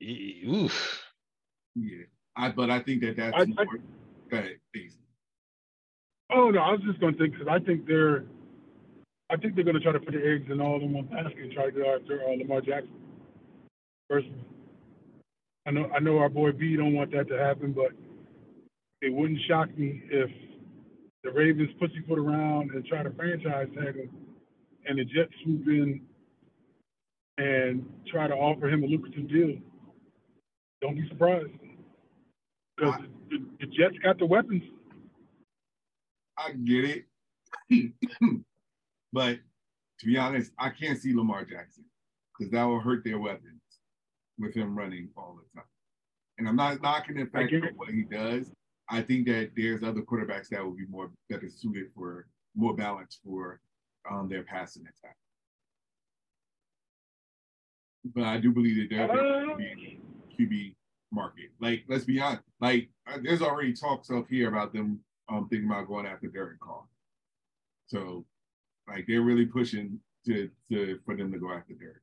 [0.00, 0.08] yeah.
[0.08, 1.02] he, oof.
[1.76, 2.04] Yeah,
[2.36, 3.56] I but I think that that's I, more.
[3.60, 3.76] I,
[4.30, 4.96] go ahead, please.
[6.32, 8.24] Oh no, I was just going to think because I think they're,
[9.30, 11.38] I think they're going to try to put the eggs in all in one basket
[11.38, 12.90] and try to go after uh, Lamar Jackson.
[14.08, 14.44] Personally,
[15.66, 17.92] I know I know our boy B don't want that to happen, but
[19.02, 20.30] it wouldn't shock me if
[21.22, 24.10] the Ravens pussyfoot around and try to franchise tag him,
[24.90, 26.00] and the Jets swoop in
[27.38, 29.56] and try to offer him a lucrative deal.
[30.82, 31.52] Don't be surprised
[32.76, 33.00] because
[33.30, 34.64] the, the, Jets got the weapons.
[36.36, 37.04] I get
[37.70, 37.92] it,
[39.12, 39.38] but
[40.00, 41.84] to be honest, I can't see Lamar Jackson
[42.36, 43.60] because that will hurt their weapons
[44.40, 45.68] with him running all the time.
[46.38, 48.50] And I'm not knocking the fact of what he does.
[48.88, 52.26] I think that there's other quarterbacks that would be more better suited for
[52.56, 53.60] more balance for
[54.08, 55.16] um, their passing attack.
[58.14, 59.56] But I do believe that there's uh,
[60.38, 60.74] QB
[61.12, 61.50] market.
[61.60, 62.42] Like, let's be honest.
[62.60, 66.60] Like, uh, there's already talks up here about them um, thinking about going after Derek
[66.60, 66.82] Carr.
[67.88, 68.24] So,
[68.88, 71.96] like, they're really pushing to to for them to go after Derek.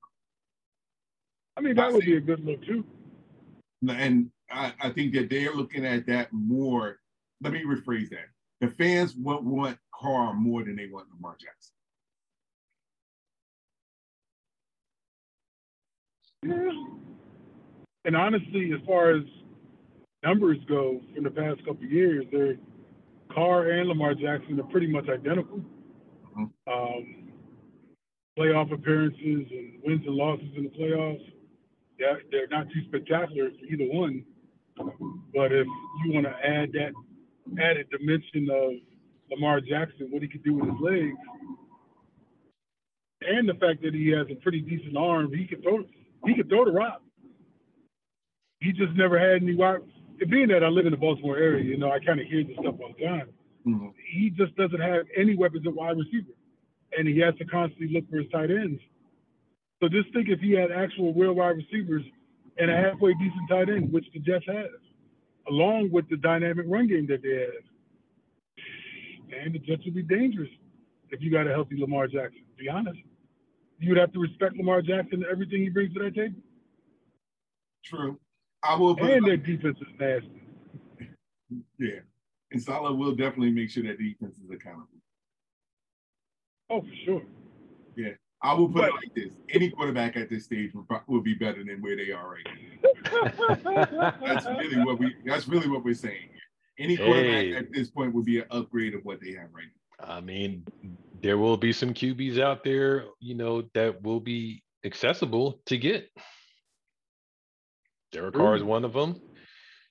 [1.56, 2.86] I mean, that would be a good look too.
[3.88, 7.00] And I, I think that they're looking at that more.
[7.42, 8.28] Let me rephrase that.
[8.62, 11.74] The fans won't want Carr more than they want Lamar Jackson.
[16.44, 16.70] Yeah.
[18.06, 19.24] And honestly, as far as
[20.24, 22.56] numbers go from the past couple years, they're
[23.34, 25.62] Carr and Lamar Jackson are pretty much identical.
[26.38, 26.72] Mm-hmm.
[26.72, 27.32] Um,
[28.38, 31.24] playoff appearances and wins and losses in the playoffs,
[32.00, 34.24] yeah, they're not too spectacular for either one.
[35.34, 35.68] But if
[36.06, 36.92] you want to add that
[37.62, 38.74] added dimension of
[39.32, 41.18] Lamar Jackson, what he could do with his legs,
[43.22, 45.84] and the fact that he has a pretty decent arm, he can throw
[46.26, 47.02] he could throw the rock.
[48.60, 49.80] He just never had any wide.
[50.30, 52.58] Being that I live in the Baltimore area, you know, I kind of hear this
[52.60, 53.30] stuff all the time.
[53.68, 53.88] Mm-hmm.
[54.12, 56.34] He just doesn't have any weapons at wide receiver,
[56.98, 58.82] and he has to constantly look for his tight ends.
[59.82, 62.04] So just think if he had actual real wide receivers
[62.58, 64.66] and a halfway decent tight end, which the Jets have,
[65.48, 67.64] along with the dynamic run game that they have.
[69.44, 70.50] And the Jets would be dangerous
[71.12, 72.42] if you got a healthy Lamar Jackson.
[72.58, 73.00] To be honest,
[73.80, 76.36] you would have to respect Lamar Jackson and everything he brings to that table.
[77.84, 78.20] True.
[78.64, 78.98] I will.
[79.00, 80.42] and their defense is nasty.
[81.80, 82.00] Yeah,
[82.52, 84.88] and Saleh will definitely make sure that defense is accountable.
[86.70, 87.22] Oh, for sure.
[87.96, 88.12] Yeah,
[88.42, 91.36] I will put but, it like this: any quarterback at this stage will, will be
[91.36, 94.12] better than where they are right now.
[94.26, 95.16] that's really what we.
[95.26, 96.30] That's really what we're saying.
[96.80, 97.56] Any quarterback hey.
[97.56, 99.66] at this point would be an upgrade of what they have right
[100.02, 100.16] now.
[100.16, 100.66] I mean,
[101.22, 106.10] there will be some QBs out there, you know, that will be accessible to get.
[108.12, 109.20] Derek Carr is one of them.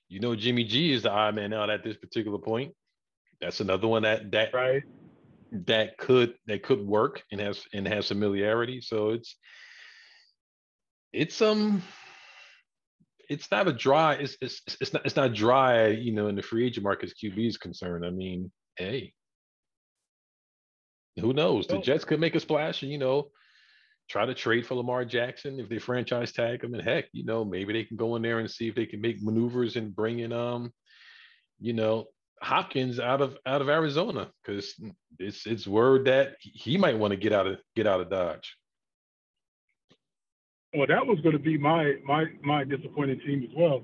[0.09, 2.73] You know, Jimmy G is the odd man out at this particular point.
[3.41, 4.83] That's another one that that right
[5.51, 8.81] that could that could work and has and has familiarity.
[8.81, 9.35] So it's
[11.13, 11.83] it's um
[13.29, 16.41] it's not a dry it's it's it's not it's not dry you know in the
[16.41, 18.05] free agent market as QB is concerned.
[18.05, 19.13] I mean, hey,
[21.19, 21.67] who knows?
[21.67, 23.29] The Jets could make a splash and you know
[24.09, 26.73] try to trade for Lamar Jackson if they franchise tag him.
[26.73, 29.01] And heck, you know maybe they can go in there and see if they can
[29.01, 30.71] make maneuvers and bring in um
[31.59, 32.05] you know
[32.41, 34.73] Hopkins out of out of Arizona because
[35.19, 38.55] it's it's word that he might want to get out of get out of Dodge.
[40.75, 43.81] Well, that was going to be my my my disappointing team as well,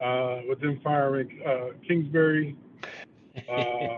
[0.00, 2.56] uh, with them firing uh, Kingsbury,
[3.48, 3.96] uh,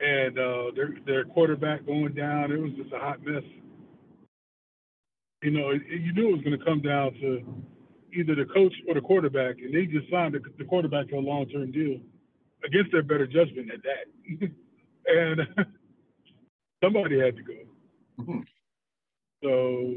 [0.00, 2.52] and uh, their their quarterback going down.
[2.52, 3.42] It was just a hot mess.
[5.42, 7.42] You know, it, you knew it was going to come down to
[8.14, 11.18] either the coach or the quarterback, and they just signed the, the quarterback to a
[11.18, 11.98] long term deal
[12.64, 14.50] against their better judgment at that.
[15.06, 15.40] and
[16.82, 17.54] somebody had to go.
[18.20, 18.40] Mm-hmm.
[19.42, 19.94] So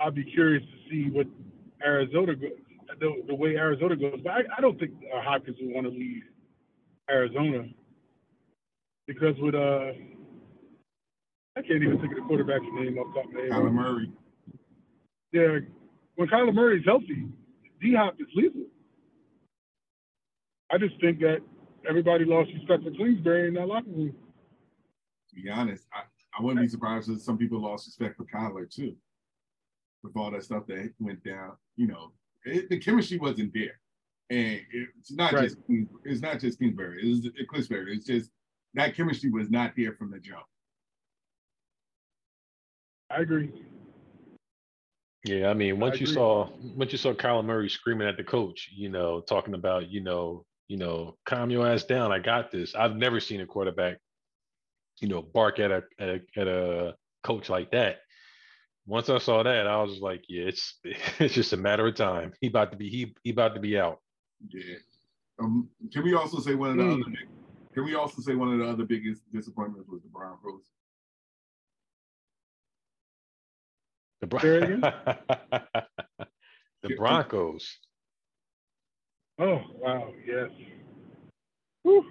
[0.00, 1.26] I'll be curious to see what
[1.84, 2.50] Arizona goes,
[3.00, 4.20] the, the way Arizona goes.
[4.22, 6.22] But I, I don't think Hopkins would want to leave
[7.10, 7.64] Arizona
[9.06, 9.92] because with uh,
[11.56, 13.50] I can't even think of the quarterback's name off the top of my head.
[13.50, 14.10] Kyler Murray.
[15.32, 15.58] Yeah,
[16.16, 17.28] when Kyler Murray's healthy,
[17.80, 18.66] D Hop is lethal.
[20.72, 21.38] I just think that
[21.88, 24.14] everybody lost respect for Kingsbury in that locker room.
[25.30, 26.02] To be honest, I,
[26.38, 28.96] I wouldn't be surprised if some people lost respect for Kyler too,
[30.02, 31.52] with all that stuff that went down.
[31.76, 32.12] You know,
[32.44, 33.78] it, the chemistry wasn't there,
[34.30, 35.44] and it's not right.
[35.44, 35.58] just
[36.04, 37.00] it's not just Kingsbury.
[37.02, 37.94] It's, it's Kingsbury.
[37.94, 38.30] It's just
[38.74, 40.44] that chemistry was not there from the jump.
[43.10, 43.52] I agree.
[45.24, 48.68] Yeah, I mean, once you saw once you saw Kyler Murray screaming at the coach,
[48.74, 52.12] you know, talking about, you know, you know, calm your ass down.
[52.12, 52.74] I got this.
[52.74, 53.98] I've never seen a quarterback,
[55.00, 57.98] you know, bark at a at a, at a coach like that.
[58.86, 62.34] Once I saw that, I was like, yeah, it's it's just a matter of time.
[62.40, 64.00] He about to be he he about to be out.
[64.48, 64.76] Yeah.
[65.40, 66.92] Um, can we also say one of the Mm.
[66.92, 67.28] other big,
[67.74, 70.62] can we also say one of the other biggest disappointments was the Broncos?
[74.20, 74.80] The, Say it again?
[74.80, 75.02] Bron-
[76.82, 77.78] the Broncos.
[79.38, 80.50] Oh wow, yes.
[81.82, 82.04] Whew.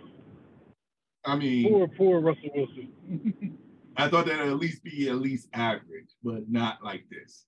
[1.26, 3.58] I mean, Poor, poor Russell Wilson.
[3.98, 7.46] I thought that'd at least be at least average, but not like this.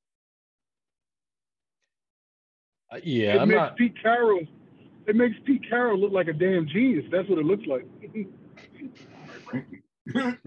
[2.91, 3.75] Uh, Yeah, it I'm makes not.
[3.75, 4.47] Pete Carroll.
[5.07, 7.05] It makes Pete Carroll look like a damn genius.
[7.11, 7.85] That's what it looks like.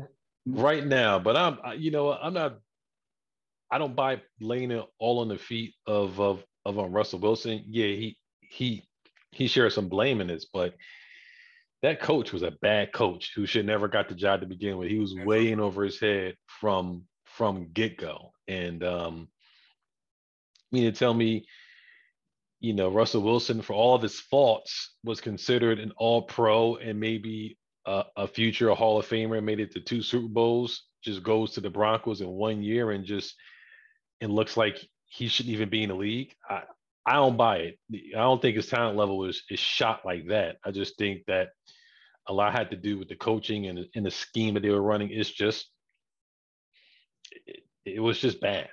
[0.46, 2.58] right now, but I'm, you know, I'm not.
[3.70, 7.64] I don't buy laying all on the feet of of of um, Russell Wilson.
[7.66, 8.84] Yeah, he he
[9.30, 10.74] he shares some blame in this, but
[11.82, 14.88] that coach was a bad coach who should never got the job to begin with.
[14.88, 19.28] He was That's way in over his head from from get go, and um,
[20.70, 21.46] you mean to tell me,
[22.60, 26.98] you know, Russell Wilson for all of his faults was considered an All Pro and
[26.98, 31.52] maybe a, a future Hall of Famer, made it to two Super Bowls, just goes
[31.52, 33.34] to the Broncos in one year and just
[34.20, 36.34] it looks like he shouldn't even be in the league.
[36.48, 36.62] I
[37.06, 37.78] I don't buy it.
[38.14, 40.56] I don't think his talent level is is shot like that.
[40.64, 41.50] I just think that
[42.26, 44.82] a lot had to do with the coaching and, and the scheme that they were
[44.82, 45.10] running.
[45.10, 45.70] It's just
[47.46, 48.68] it, it was just bad.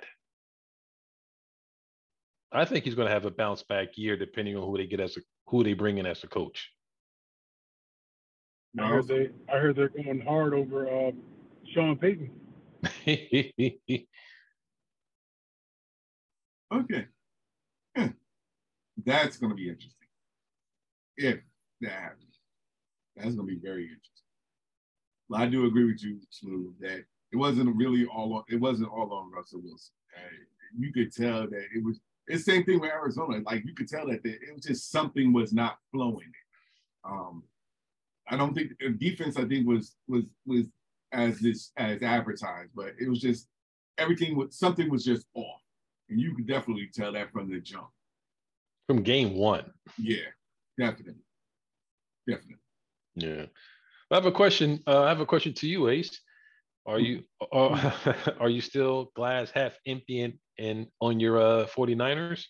[2.52, 5.00] I think he's going to have a bounce back year depending on who they get
[5.00, 6.70] as a who they bring in as a coach.
[8.78, 9.30] I heard they.
[9.52, 11.12] I heard they're going hard over uh,
[11.72, 12.30] Sean Payton.
[16.72, 17.06] Okay.
[17.96, 18.08] Yeah.
[19.04, 19.92] That's going to be interesting.
[21.16, 21.38] If
[21.80, 22.38] that happens,
[23.16, 24.02] that's going to be very interesting.
[25.28, 28.90] But I do agree with you, Smooth, that it wasn't really all on, it wasn't
[28.90, 29.94] all on Russell Wilson.
[30.16, 30.36] Uh,
[30.78, 33.40] you could tell that it was it's the same thing with Arizona.
[33.44, 36.32] Like you could tell that the, it was just something was not flowing.
[37.04, 37.44] Um,
[38.28, 39.36] I don't think the defense.
[39.36, 40.66] I think was was was
[41.12, 43.48] as this as advertised, but it was just
[43.98, 45.60] everything was something was just off,
[46.08, 47.88] and you could definitely tell that from the jump.
[48.86, 49.70] From game one.
[49.98, 50.26] Yeah,
[50.78, 51.22] definitely,
[52.28, 52.56] definitely.
[53.14, 53.46] Yeah.
[54.10, 54.82] I have a question.
[54.86, 56.20] Uh, I have a question to you, Ace.
[56.86, 57.94] Are you are,
[58.40, 62.44] are you still glass half empty and, and on your uh 49ers?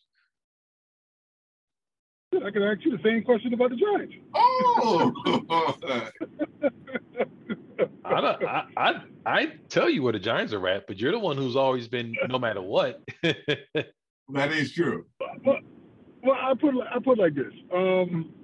[2.34, 4.14] I can ask you the same question about the Giants.
[4.34, 5.12] Oh,
[8.04, 11.18] I, don't, I I I tell you where the Giants are at, but you're the
[11.18, 13.02] one who's always been no matter what.
[13.22, 15.06] that is true.
[15.44, 15.60] Well,
[16.22, 17.54] well, I put I put it like this.
[17.72, 18.34] Um,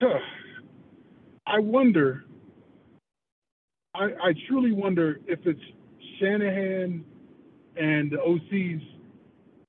[0.00, 0.18] huh,
[1.46, 2.26] I wonder.
[3.94, 5.60] I, I truly wonder if it's
[6.18, 7.04] Shanahan
[7.76, 8.82] and the OC's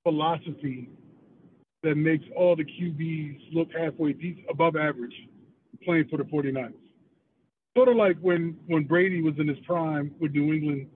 [0.03, 0.89] philosophy
[1.83, 5.13] that makes all the QBs look halfway decent, above average
[5.83, 6.73] playing for the 49ers.
[7.75, 10.87] Sort of like when, when Brady was in his prime with New England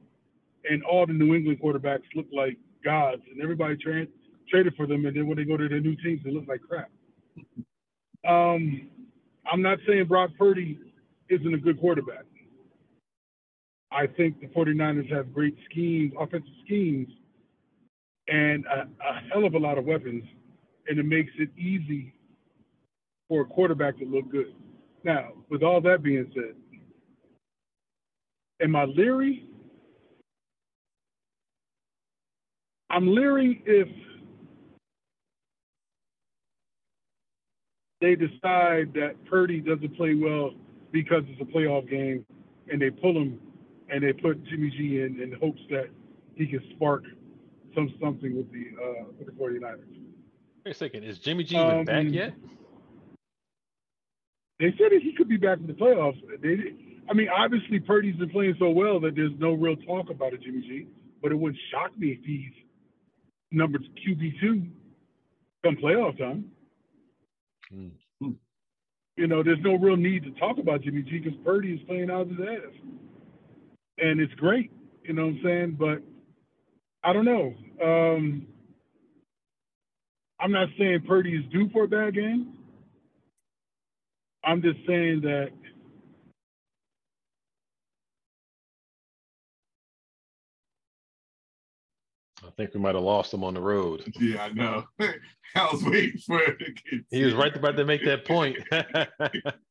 [0.70, 4.08] and all the New England quarterbacks looked like gods and everybody tra-
[4.50, 5.06] traded for them.
[5.06, 6.90] And then when they go to their new teams, they look like crap.
[8.28, 8.90] Um,
[9.52, 10.80] I'm not saying Brock Purdy
[11.30, 12.24] isn't a good quarterback.
[13.92, 17.08] I think the 49ers have great schemes, offensive schemes,
[18.28, 20.24] and a, a hell of a lot of weapons,
[20.88, 22.14] and it makes it easy
[23.30, 24.54] for a quarterback to look good.
[25.04, 26.56] Now, with all that being said,
[28.62, 29.46] am I leery?
[32.90, 33.88] I'm leery if
[38.02, 40.52] they decide that Purdy doesn't play well
[40.92, 42.26] because it's a playoff game
[42.72, 43.40] and they pull him
[43.90, 45.90] and they put Jimmy G in in hopes that
[46.36, 47.04] he can spark
[47.76, 49.80] some something with the uh, with the 49ers.
[50.66, 52.34] Wait a second, is Jimmy G even back Um, yet?
[54.60, 56.20] They said that he could be back in the playoffs.
[56.42, 56.74] They,
[57.10, 60.42] I mean, obviously Purdy's been playing so well that there's no real talk about it,
[60.42, 60.88] Jimmy G.
[61.22, 62.52] But it wouldn't shock me if he's
[63.52, 64.64] number QB two
[65.64, 66.46] come playoff time.
[67.70, 67.88] Hmm.
[69.16, 72.12] You know, there's no real need to talk about Jimmy G because Purdy is playing
[72.12, 72.74] out of his ass,
[73.98, 74.72] and it's great.
[75.04, 75.78] You know what I'm saying?
[75.80, 76.02] But
[77.04, 77.54] I don't know.
[77.84, 78.48] Um,
[80.40, 82.54] I'm not saying Purdy is due for a bad game.
[84.44, 85.50] I'm just saying that
[92.46, 94.04] I think we might have lost him on the road.
[94.20, 94.86] Yeah, I know.
[95.56, 98.58] I was waiting for it to get He was right about to make that point.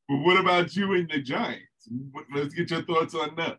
[0.09, 1.65] But what about you and the Giants?
[2.33, 3.59] Let's get your thoughts on that.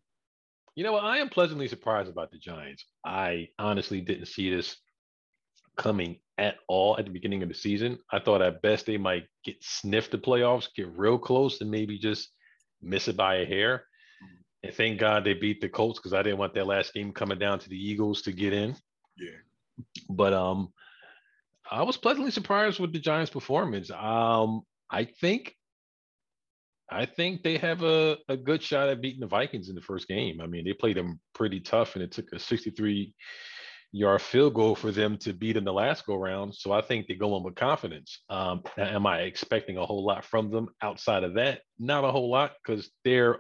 [0.78, 1.06] You know what?
[1.06, 2.86] I am pleasantly surprised about the Giants.
[3.04, 4.78] I honestly didn't see this
[5.76, 7.98] coming at all at the beginning of the season.
[8.12, 11.98] I thought at best they might get sniffed the playoffs, get real close, and maybe
[11.98, 12.30] just
[12.80, 13.86] miss it by a hair.
[14.62, 17.40] And thank God they beat the Colts because I didn't want that last game coming
[17.40, 18.76] down to the Eagles to get in.
[19.18, 19.84] Yeah.
[20.12, 20.72] But um,
[21.72, 23.90] I was pleasantly surprised with the Giants' performance.
[23.90, 24.62] Um,
[24.92, 25.56] I think,
[26.90, 30.08] I think they have a, a good shot at beating the Vikings in the first
[30.08, 30.40] game.
[30.40, 33.14] I mean, they played them pretty tough, and it took a 63
[33.92, 36.56] yard field goal for them to beat in the last go round.
[36.56, 38.22] So I think they go in with confidence.
[38.30, 41.62] Um, am I expecting a whole lot from them outside of that?
[41.80, 43.40] Not a whole lot because they're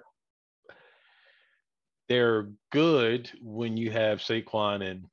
[2.09, 5.05] they're good when you have Saquon and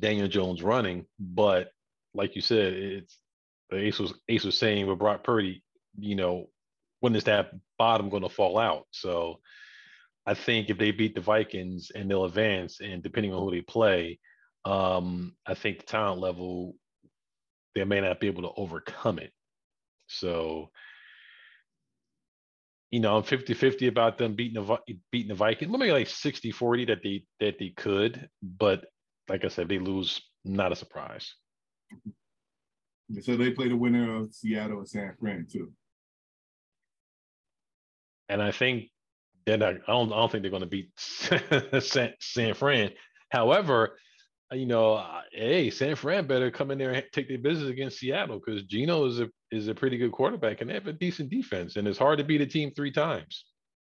[0.00, 1.70] Daniel Jones running, but
[2.14, 3.18] like you said, it's
[3.70, 5.62] the Ace was Ace was saying with Brock Purdy,
[5.98, 6.48] you know,
[7.02, 8.86] when is that bottom going to fall out?
[8.92, 9.40] So
[10.24, 13.60] I think if they beat the Vikings and they'll advance, and depending on who they
[13.60, 14.20] play,
[14.64, 16.76] um, I think the talent level
[17.74, 19.32] they may not be able to overcome it.
[20.06, 20.70] So
[22.92, 24.78] you know, I'm 50-50 about them beating the
[25.10, 25.72] beating the Vikings.
[25.72, 28.84] Maybe like 60-40 that they that they could, but
[29.28, 31.34] like I said, they lose, not a surprise.
[33.22, 35.72] So they play the winner of Seattle and San Fran too.
[38.32, 38.88] And I think
[39.44, 42.92] they're not, I don't I don't think they're going to beat San, San Fran.
[43.28, 43.98] However,
[44.52, 47.98] you know, uh, hey, San Fran better come in there and take their business against
[47.98, 51.28] Seattle because Geno is a is a pretty good quarterback and they have a decent
[51.28, 53.44] defense, and it's hard to beat a team three times.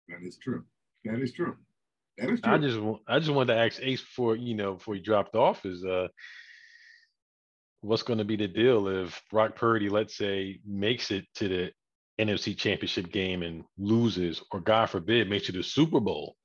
[0.09, 0.64] That is true.
[1.05, 1.57] That is true.
[2.18, 2.53] That is true.
[2.53, 2.78] I just
[3.09, 6.07] I just wanted to ask Ace before you know before he dropped off is uh
[7.80, 11.70] what's going to be the deal if Brock Purdy let's say makes it to the
[12.19, 16.37] NFC Championship game and loses or God forbid makes it to the Super Bowl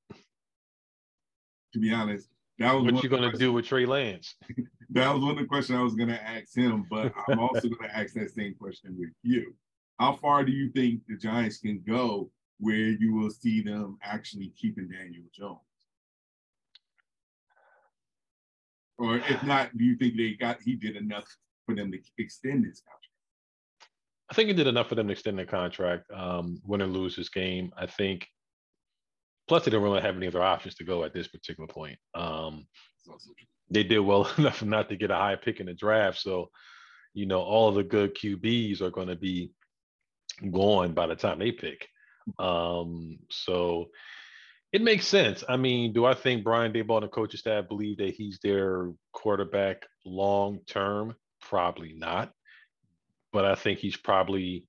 [1.74, 4.36] to be honest, that was what you going to do with Trey Lance
[4.92, 7.68] That was one of the questions I was going to ask him, but I'm also
[7.68, 9.56] going to ask that same question with you.
[10.00, 14.54] How far do you think the Giants can go where you will see them actually
[14.56, 15.60] keeping Daniel Jones?
[19.00, 21.26] Or if not, do you think they got he did enough
[21.66, 23.13] for them to extend his contract?
[24.34, 27.16] I think it did enough for them to extend the contract, um, win or lose
[27.16, 27.72] this game.
[27.78, 28.28] I think.
[29.48, 32.00] Plus, they don't really have any other options to go at this particular point.
[32.16, 32.66] Um,
[33.70, 36.18] they did well enough not to get a high pick in the draft.
[36.18, 36.50] So,
[37.14, 39.52] you know, all of the good QBs are going to be
[40.50, 41.88] gone by the time they pick.
[42.40, 43.90] Um, so
[44.72, 45.44] it makes sense.
[45.48, 48.94] I mean, do I think Brian Daboll and the coaching staff believe that he's their
[49.12, 51.14] quarterback long term?
[51.40, 52.32] Probably not.
[53.34, 54.68] But I think he's probably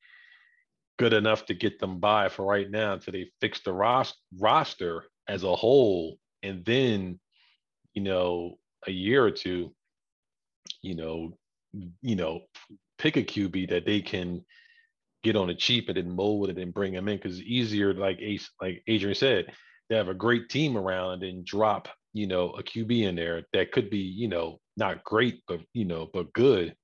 [0.98, 5.04] good enough to get them by for right now until they fix the ros- roster
[5.28, 6.16] as a whole.
[6.42, 7.20] And then,
[7.94, 9.74] you know, a year or two,
[10.82, 11.36] you know,
[12.02, 12.42] you know,
[12.98, 14.44] pick a QB that they can
[15.22, 17.94] get on a cheap and then mold it and bring them in because it's easier,
[17.94, 19.46] like Ace, like Adrian said,
[19.90, 23.72] to have a great team around and drop, you know, a QB in there that
[23.72, 26.74] could be, you know, not great, but you know, but good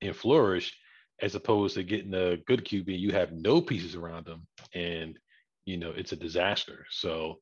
[0.00, 0.76] and flourish,
[1.22, 5.18] as opposed to getting a good QB, you have no pieces around them and
[5.64, 6.84] you know it's a disaster.
[6.90, 7.36] So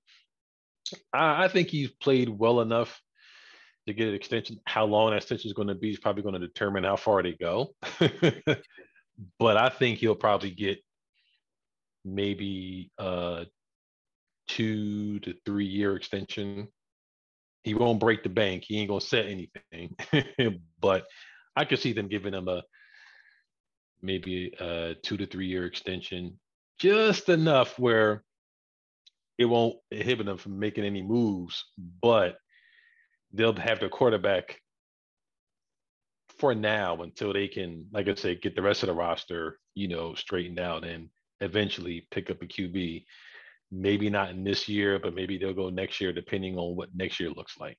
[1.12, 3.00] I, I think he's played well enough
[3.86, 4.60] to get an extension.
[4.66, 7.22] How long that extension is going to be is probably going to determine how far
[7.22, 7.74] they go.
[9.38, 10.78] but I think he'll probably get
[12.04, 13.46] maybe a
[14.48, 16.68] two to three year extension.
[17.62, 18.64] He won't break the bank.
[18.66, 19.96] He ain't gonna set anything.
[20.80, 21.06] but
[21.56, 22.62] I could see them giving him a
[24.02, 26.38] maybe a two to three year extension,
[26.78, 28.24] just enough where
[29.38, 31.64] it won't inhibit them from making any moves,
[32.02, 32.36] but
[33.32, 34.60] they'll have their quarterback
[36.38, 39.88] for now until they can, like I said, get the rest of the roster, you
[39.88, 41.08] know, straightened out and
[41.40, 43.04] eventually pick up a QB.
[43.72, 47.20] Maybe not in this year, but maybe they'll go next year, depending on what next
[47.20, 47.78] year looks like.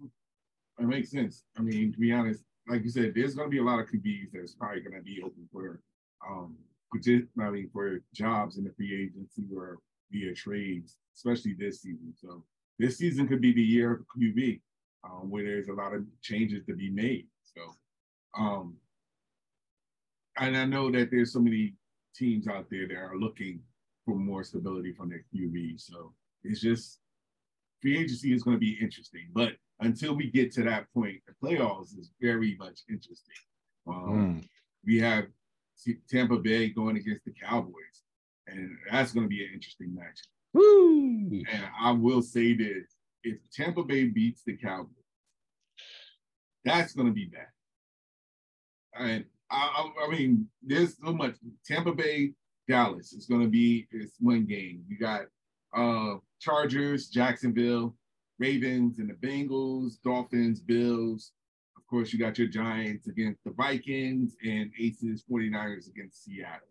[0.00, 1.44] It makes sense.
[1.58, 3.86] I mean, to be honest, like you said, there's going to be a lot of
[3.86, 5.80] QBs that's probably going to be open for,
[6.26, 6.56] um,
[6.94, 9.78] I mean, for jobs in the free agency or
[10.12, 12.14] via trades, especially this season.
[12.16, 12.44] So
[12.78, 14.60] this season could be the year of QB,
[15.04, 17.26] um, where there's a lot of changes to be made.
[17.42, 17.74] So,
[18.38, 18.76] um,
[20.38, 21.74] and I know that there's so many
[22.14, 23.60] teams out there that are looking
[24.04, 25.80] for more stability from their QB.
[25.80, 26.12] So
[26.44, 27.00] it's just
[27.82, 29.28] free agency is going to be interesting.
[29.32, 33.34] But until we get to that point, the playoffs is very much interesting.
[33.86, 34.48] Um, mm.
[34.84, 35.26] We have
[36.08, 37.74] Tampa Bay going against the Cowboys,
[38.46, 40.18] and that's going to be an interesting match.
[40.52, 41.42] Woo!
[41.50, 44.90] And I will say this: if Tampa Bay beats the Cowboys,
[46.64, 47.46] that's going to be bad.
[48.94, 51.36] And I, I, I, mean, there's so much.
[51.66, 52.32] Tampa Bay,
[52.68, 54.84] Dallas is going to be it's one game.
[54.88, 55.22] You got
[55.74, 57.94] uh Chargers, Jacksonville,
[58.40, 61.32] Ravens, and the Bengals, Dolphins, Bills.
[61.76, 66.66] Of course, you got your Giants against the Vikings and Aces 49ers against Seattle.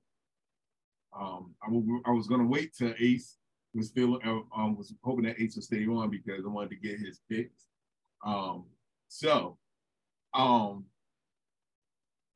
[1.17, 3.37] Um, I, w- I was going to wait till Ace
[3.73, 6.75] was still uh, um, was hoping that Ace would stay on because I wanted to
[6.75, 7.65] get his picks.
[8.25, 8.65] Um,
[9.07, 9.57] so
[10.33, 10.85] um,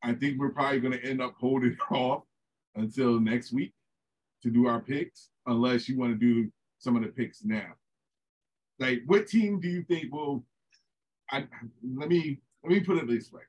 [0.04, 2.24] I think we're probably going to end up holding off
[2.76, 3.74] until next week
[4.44, 7.74] to do our picks, unless you want to do some of the picks now.
[8.80, 10.44] Like, what team do you think will?
[11.32, 11.46] I
[11.96, 13.42] let me let me put it this way: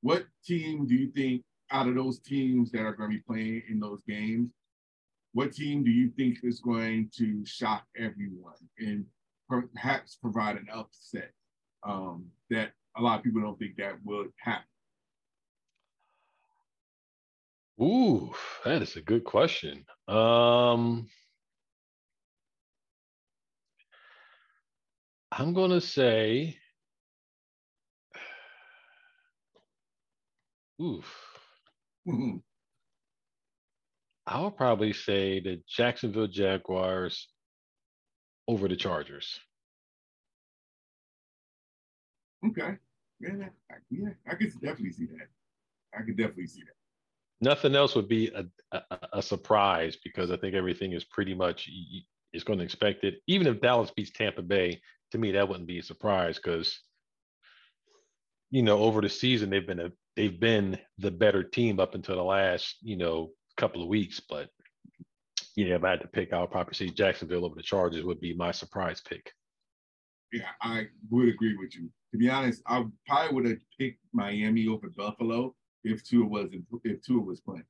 [0.00, 3.62] What team do you think out of those teams that are going to be playing
[3.68, 4.50] in those games?
[5.32, 9.06] What team do you think is going to shock everyone and
[9.48, 11.30] perhaps provide an upset
[11.84, 14.64] um, that a lot of people don't think that will happen?
[17.80, 19.86] Ooh, that is a good question.
[20.06, 21.08] Um,
[25.34, 26.58] I'm going to say,
[30.80, 31.06] oof.
[32.06, 32.36] Mm-hmm.
[34.26, 37.28] I'll probably say the Jacksonville Jaguars
[38.46, 39.40] over the Chargers.
[42.46, 42.76] Okay.
[43.18, 45.28] Yeah, I, yeah, I could definitely see that.
[45.98, 46.74] I could definitely see that.
[47.40, 48.44] Nothing else would be a,
[48.76, 51.70] a, a surprise because I think everything is pretty much
[52.34, 53.22] is going to expect it.
[53.26, 54.80] Even if Dallas beats Tampa Bay,
[55.12, 56.80] to me that wouldn't be a surprise because
[58.50, 62.16] you know over the season they've been a they've been the better team up until
[62.16, 64.20] the last you know couple of weeks.
[64.20, 64.48] But
[65.54, 68.04] you know if I had to pick, I would probably say Jacksonville over the Chargers
[68.04, 69.30] would be my surprise pick.
[70.32, 71.90] Yeah, I would agree with you.
[72.12, 75.54] To be honest, I probably would have picked Miami over Buffalo
[75.84, 77.64] if Tua wasn't if Tua was playing.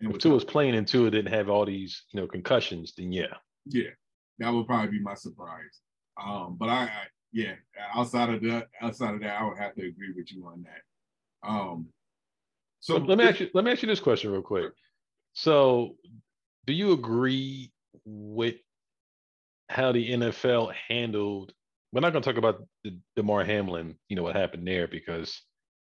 [0.00, 3.12] And if Tua was playing and Tua didn't have all these, you know, concussions, then
[3.12, 3.34] yeah.
[3.66, 3.90] Yeah,
[4.38, 5.80] that would probably be my surprise.
[6.22, 7.02] Um, but I, I
[7.32, 7.54] yeah,
[7.94, 11.48] outside of that, outside of that, I would have to agree with you on that.
[11.48, 11.88] Um,
[12.80, 14.72] so let me ask you let me ask you this question real quick.
[15.32, 15.96] So,
[16.66, 17.72] do you agree
[18.04, 18.56] with
[19.68, 21.52] how the NFL handled?
[21.92, 25.40] We're not going to talk about the Damar Hamlin, you know, what happened there, because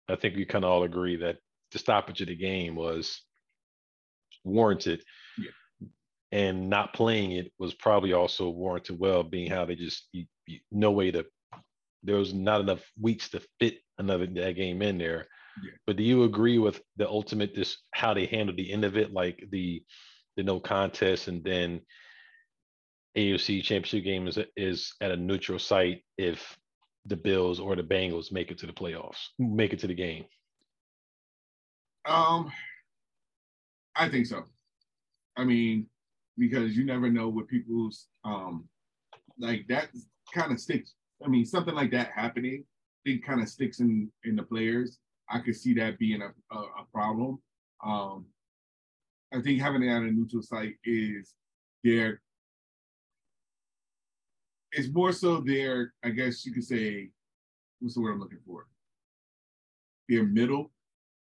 [0.09, 1.37] I think we kind of all agree that
[1.71, 3.21] the stoppage of the game was
[4.43, 5.03] warranted.
[6.31, 10.59] And not playing it was probably also warranted well, being how they just you, you,
[10.71, 11.25] no way to
[12.03, 15.27] there was not enough weeks to fit another that game in there.
[15.63, 15.71] Yeah.
[15.85, 19.13] But do you agree with the ultimate just how they handled the end of it,
[19.13, 19.83] like the
[20.37, 21.81] the no contest, and then
[23.17, 26.57] AFC Championship game is is at a neutral site if
[27.05, 30.25] the Bills or the Bengals make it to the playoffs, make it to the game?
[32.05, 32.51] Um,
[33.95, 34.45] I think so.
[35.35, 35.87] I mean,
[36.41, 38.67] because you never know what people's um
[39.37, 39.89] like that
[40.33, 40.95] kind of sticks.
[41.23, 42.65] I mean, something like that happening,
[43.05, 44.97] it kind of sticks in in the players.
[45.29, 47.39] I could see that being a, a, a problem.
[47.85, 48.25] Um,
[49.31, 51.35] I think having it at a neutral site is
[51.83, 52.19] there.
[54.71, 57.11] It's more so there, I guess you could say,
[57.79, 58.67] what's the word I'm looking for?
[60.09, 60.71] Their middle,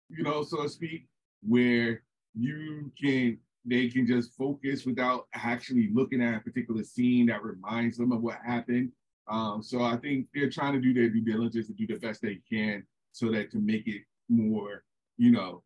[0.08, 1.06] you know, so to speak,
[1.42, 2.02] where
[2.34, 7.98] you can they can just focus without actually looking at a particular scene that reminds
[7.98, 8.92] them of what happened.
[9.28, 12.22] Um, so I think they're trying to do their due diligence and do the best
[12.22, 14.84] they can so that to make it more,
[15.18, 15.64] you know,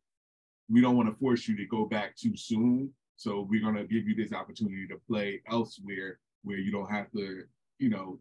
[0.71, 2.91] we don't want to force you to go back too soon.
[3.17, 7.11] So we're going to give you this opportunity to play elsewhere where you don't have
[7.13, 7.43] to,
[7.79, 8.19] you know,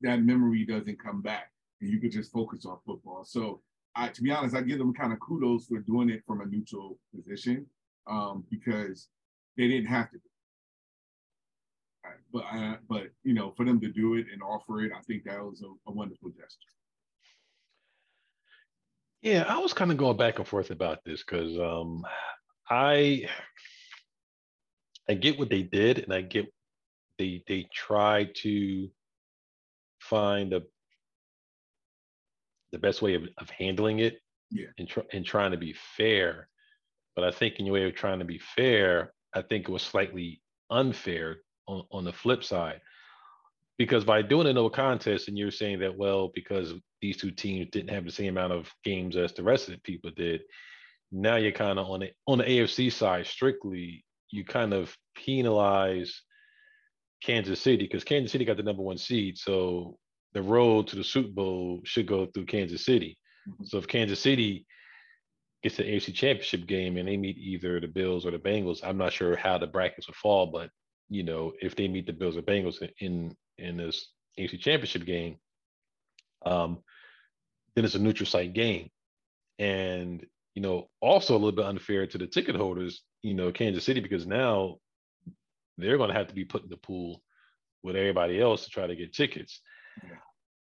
[0.00, 1.50] that memory doesn't come back
[1.82, 3.24] and you could just focus on football.
[3.24, 3.60] So
[3.94, 6.46] I, to be honest, I give them kind of kudos for doing it from a
[6.46, 7.66] neutral position
[8.06, 9.08] um, because
[9.56, 10.18] they didn't have to.
[12.32, 15.24] But uh, but you know, for them to do it and offer it, I think
[15.24, 16.70] that was a, a wonderful gesture.
[19.22, 22.04] Yeah, I was kind of going back and forth about this because um,
[22.68, 23.26] I
[25.08, 26.46] I get what they did, and I get
[27.18, 28.88] they they tried to
[30.00, 30.62] find a
[32.72, 34.20] the best way of, of handling it
[34.50, 34.66] yeah.
[34.78, 36.48] and, tr- and trying to be fair.
[37.20, 39.82] But I think in your way of trying to be fair, I think it was
[39.82, 40.40] slightly
[40.70, 42.80] unfair on, on the flip side.
[43.76, 47.68] Because by doing a no contest, and you're saying that, well, because these two teams
[47.70, 50.40] didn't have the same amount of games as the rest of the people did,
[51.12, 56.22] now you're kind of on the on the AFC side strictly, you kind of penalize
[57.22, 59.36] Kansas City because Kansas City got the number one seed.
[59.36, 59.98] So
[60.32, 63.18] the road to the Super Bowl should go through Kansas City.
[63.46, 63.64] Mm-hmm.
[63.64, 64.64] So if Kansas City
[65.62, 68.98] gets the AFC Championship game and they meet either the Bills or the Bengals, I'm
[68.98, 70.70] not sure how the brackets would fall, but
[71.08, 74.08] you know if they meet the Bills or Bengals in in this
[74.38, 75.36] AFC Championship game,
[76.46, 76.78] um,
[77.74, 78.90] then it's a neutral site game,
[79.58, 83.84] and you know also a little bit unfair to the ticket holders, you know Kansas
[83.84, 84.76] City because now
[85.76, 87.22] they're going to have to be put in the pool
[87.82, 89.60] with everybody else to try to get tickets.
[90.02, 90.10] Yeah.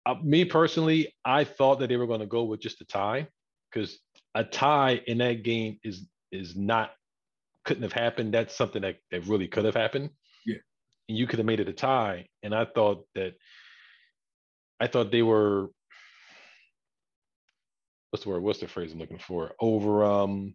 [0.04, 3.28] Uh, me personally, I thought that they were going to go with just a tie
[3.70, 3.98] because
[4.36, 6.90] a tie in that game is is not
[7.64, 8.32] couldn't have happened.
[8.32, 10.10] That's something that, that really could have happened.
[10.44, 10.58] Yeah.
[11.08, 12.28] And you could have made it a tie.
[12.42, 13.34] And I thought that
[14.78, 15.70] I thought they were
[18.10, 18.42] what's the word?
[18.42, 19.54] What's the phrase I'm looking for?
[19.58, 20.54] Over um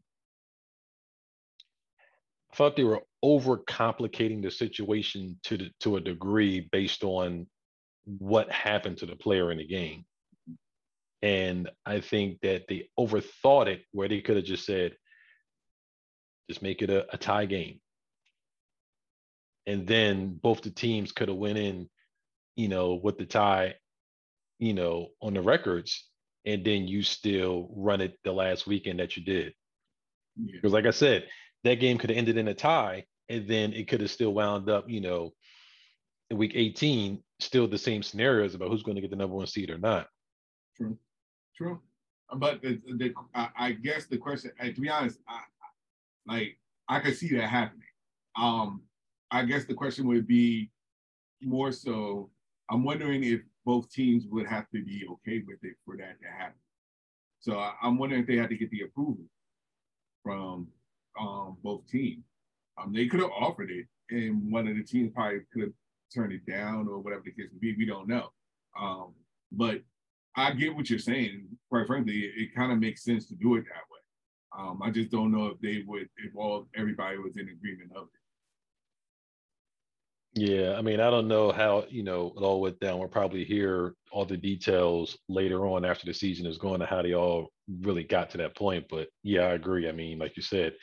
[2.53, 7.47] I thought they were overcomplicating the situation to the, to a degree based on
[8.05, 10.05] what happened to the player in the game.
[11.21, 14.95] And I think that they overthought it where they could have just said,
[16.49, 17.79] just make it a, a tie game.
[19.67, 21.89] And then both the teams could have went in,
[22.55, 23.75] you know, with the tie,
[24.59, 26.07] you know, on the records,
[26.45, 29.53] and then you still run it the last weekend that you did.
[30.35, 30.53] Yeah.
[30.55, 31.27] Because like I said,
[31.63, 34.69] that game could have ended in a tie, and then it could have still wound
[34.69, 35.33] up, you know,
[36.29, 39.47] in week 18, still the same scenarios about who's going to get the number one
[39.47, 40.07] seed or not.
[40.77, 40.97] True,
[41.61, 41.81] true.
[42.33, 45.41] But the, the I, guess the question, to be honest, I,
[46.27, 46.57] like
[46.87, 47.83] I could see that happening.
[48.37, 48.83] Um,
[49.31, 50.71] I guess the question would be
[51.41, 52.29] more so.
[52.69, 56.27] I'm wondering if both teams would have to be okay with it for that to
[56.27, 56.55] happen.
[57.41, 59.25] So I, I'm wondering if they had to get the approval
[60.23, 60.67] from
[61.19, 62.23] um, both teams.
[62.81, 65.73] Um, they could have offered it, and one of the teams probably could have
[66.13, 67.75] turned it down or whatever the case may be.
[67.77, 68.29] We don't know.
[68.79, 69.13] Um,
[69.51, 69.81] but
[70.35, 71.47] I get what you're saying.
[71.69, 73.99] Quite frankly, it, kind of makes sense to do it that way.
[74.57, 78.03] Um, I just don't know if they would, if all everybody was in agreement of
[78.03, 78.21] it.
[80.33, 82.99] Yeah, I mean, I don't know how you know it all went down.
[82.99, 87.01] We'll probably hear all the details later on after the season is going to how
[87.01, 87.49] they all
[87.81, 88.85] really got to that point.
[88.89, 89.89] But yeah, I agree.
[89.89, 90.73] I mean, like you said,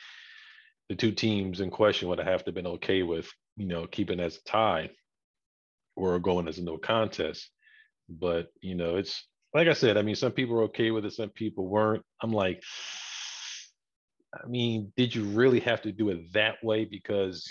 [0.87, 3.27] the two teams in question would have to have been okay with
[3.57, 4.91] you know keeping as a tie
[5.95, 7.49] or going as a no contest.
[8.07, 9.97] But you know, it's like I said.
[9.97, 12.03] I mean, some people were okay with it, some people weren't.
[12.21, 12.61] I'm like,
[14.33, 16.85] I mean, did you really have to do it that way?
[16.85, 17.47] Because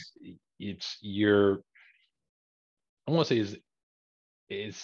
[0.60, 1.58] it's your,
[3.06, 3.56] I want to say is
[4.48, 4.82] is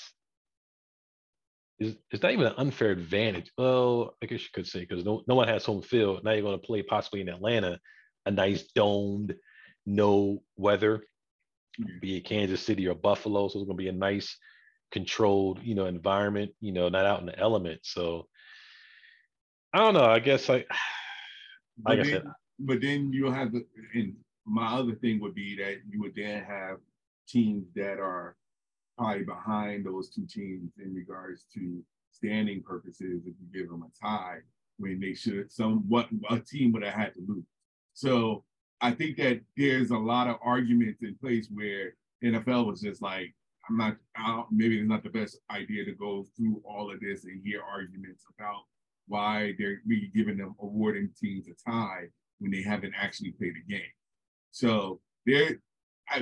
[1.79, 3.51] is it's not even an unfair advantage.
[3.59, 6.23] Well, I guess you could say because no, no one has home field.
[6.25, 7.79] Now you're going to play possibly in Atlanta
[8.27, 9.35] a nice domed,
[9.87, 11.03] no weather,
[12.01, 13.49] be it Kansas City or Buffalo.
[13.49, 14.37] So it's going to be a nice,
[14.95, 16.53] controlled, you know, environment.
[16.61, 17.81] You know, not out in the element.
[17.83, 18.29] So
[19.75, 20.05] I don't know.
[20.05, 20.67] I guess like,
[21.87, 22.25] like I said,
[22.59, 23.67] but then you'll have the.
[23.93, 24.15] And
[24.47, 26.79] my other thing would be that you would then have
[27.29, 28.37] teams that are
[28.97, 31.83] probably behind those two teams in regards to
[32.13, 34.39] standing purposes if you give them a tie
[34.79, 37.45] when they should some what a team would have had to lose.
[37.95, 38.45] So
[38.81, 43.35] I think that there's a lot of arguments in place where NFL was just like,
[43.69, 43.97] I'm not,
[44.51, 48.25] maybe it's not the best idea to go through all of this and hear arguments
[48.39, 48.63] about
[49.07, 52.05] why they're really giving them awarding teams a tie
[52.39, 53.81] when they haven't actually played a game.
[54.51, 55.59] So there,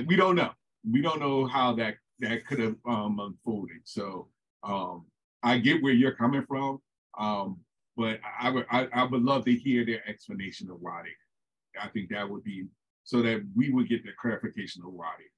[0.07, 0.51] we don't know.
[0.89, 3.81] We don't know how that that could have um, unfolded.
[3.83, 4.29] So
[4.63, 5.05] um,
[5.43, 6.79] I get where you're coming from,
[7.17, 7.59] um,
[7.97, 11.87] but I would I, I would love to hear their explanation of why they I
[11.89, 12.65] think that would be
[13.03, 15.13] so that we would get the clarification of why.
[15.13, 15.32] Um,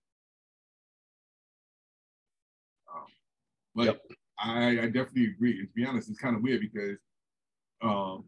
[3.76, 4.02] but yep.
[4.40, 5.60] I, I, definitely agree.
[5.60, 6.98] And to be honest, it's kind of weird because
[7.82, 8.26] um,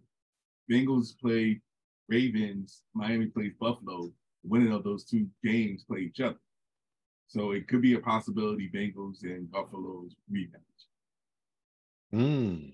[0.70, 1.62] Bengals play
[2.10, 4.12] Ravens, Miami plays Buffalo.
[4.44, 6.38] Winning of those two games play each other.
[7.28, 10.58] So it could be a possibility Bengals and Buffalo's rematch.
[12.12, 12.70] Hmm.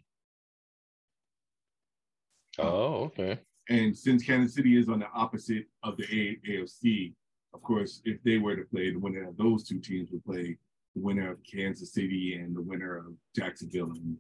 [2.60, 3.40] Oh, okay.
[3.70, 7.14] And since Kansas City is on the opposite of the A- AFC,
[7.54, 10.58] of course, if they were to play, the winner of those two teams would play
[10.96, 14.18] the winner of Kansas City and the winner of Jacksonville and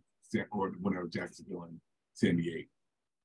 [0.52, 1.80] or the winner of Jacksonville and
[2.14, 2.68] San Diego.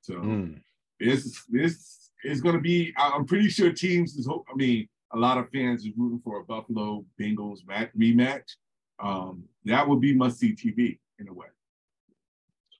[0.03, 0.61] So mm.
[1.01, 2.93] this this it's going to be.
[2.97, 4.29] I'm pretty sure teams is.
[4.29, 8.57] I mean, a lot of fans is rooting for a Buffalo Bengals match, rematch.
[9.01, 11.47] Um, that would be must see TV in a way.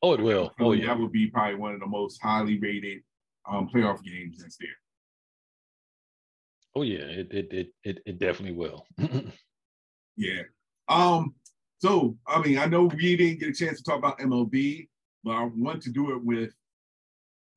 [0.03, 0.53] Oh, it will.
[0.61, 0.87] Oh, yeah.
[0.87, 2.99] That would be probably one of the most highly rated
[3.51, 4.69] um, playoff games that's there.
[6.75, 8.87] Oh yeah, it it it it, it definitely will.
[10.17, 10.43] yeah.
[10.89, 11.35] Um.
[11.79, 14.89] So I mean, I know we didn't get a chance to talk about MLB,
[15.23, 16.53] but I want to do it with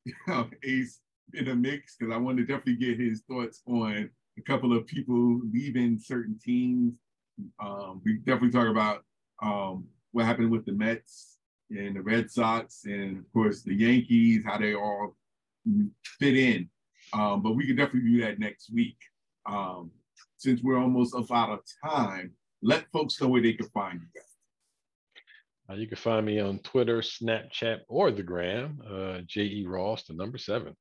[0.06, 1.00] you know, Ace
[1.34, 4.86] in the mix because I want to definitely get his thoughts on a couple of
[4.86, 6.94] people leaving certain teams.
[7.60, 9.04] Um, we definitely talk about
[9.42, 11.38] um, what happened with the Mets
[11.70, 15.16] and the Red Sox, and of course the Yankees, how they all
[16.20, 16.70] fit in.
[17.14, 18.98] Um, but we can definitely do that next week.
[19.46, 19.92] Um,
[20.38, 22.32] since we're almost up out of time,
[22.62, 24.26] let folks know where they can find you guys.
[25.70, 29.66] Uh, you can find me on Twitter, Snapchat, or the Gram, uh, J.E.
[29.68, 30.76] Ross, the number seven.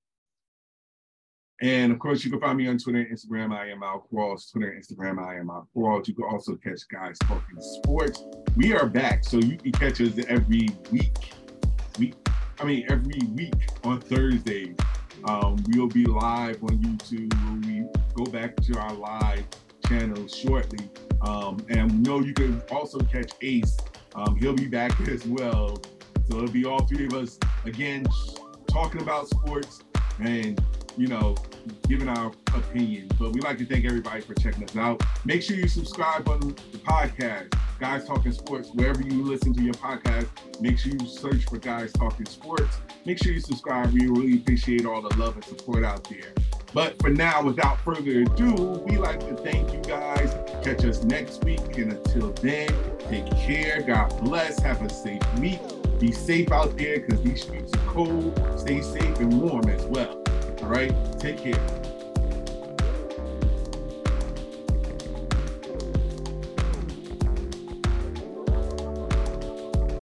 [1.63, 3.53] And of course, you can find me on Twitter and Instagram.
[3.53, 4.51] I am Al Cross.
[4.51, 6.09] Twitter and Instagram, I am Al Cross.
[6.09, 8.25] You can also catch guys talking sports.
[8.57, 11.35] We are back, so you can catch us every week.
[11.99, 12.15] Week,
[12.59, 13.55] I mean, every week
[13.85, 14.75] on Thursdays.
[15.25, 17.67] Um, we'll be live on YouTube.
[17.67, 19.45] We go back to our live
[19.87, 20.89] channel shortly.
[21.23, 23.77] Um, and know you can also catch Ace.
[24.15, 25.81] Um, he'll be back as well.
[26.29, 28.07] So it'll be all three of us again
[28.69, 29.83] talking about sports
[30.21, 30.63] and
[30.97, 31.35] you know
[31.89, 33.09] giving our opinion.
[33.19, 35.03] But we like to thank everybody for checking us out.
[35.25, 39.75] Make sure you subscribe on the podcast, Guys Talking Sports, wherever you listen to your
[39.75, 40.29] podcast.
[40.61, 42.79] Make sure you search for Guys Talking Sports.
[43.05, 43.93] Make sure you subscribe.
[43.93, 46.33] We really appreciate all the love and support out there.
[46.73, 48.55] But for now, without further ado,
[48.87, 50.35] we like to thank you guys.
[50.63, 51.79] Catch us next week.
[51.79, 52.69] And until then,
[53.09, 53.83] take care.
[53.83, 54.61] God bless.
[54.61, 55.61] Have a safe week.
[55.99, 58.41] Be safe out there because these streets are cold.
[58.57, 60.23] Stay safe and warm as well.
[60.63, 60.95] All right.
[61.19, 61.90] Take care.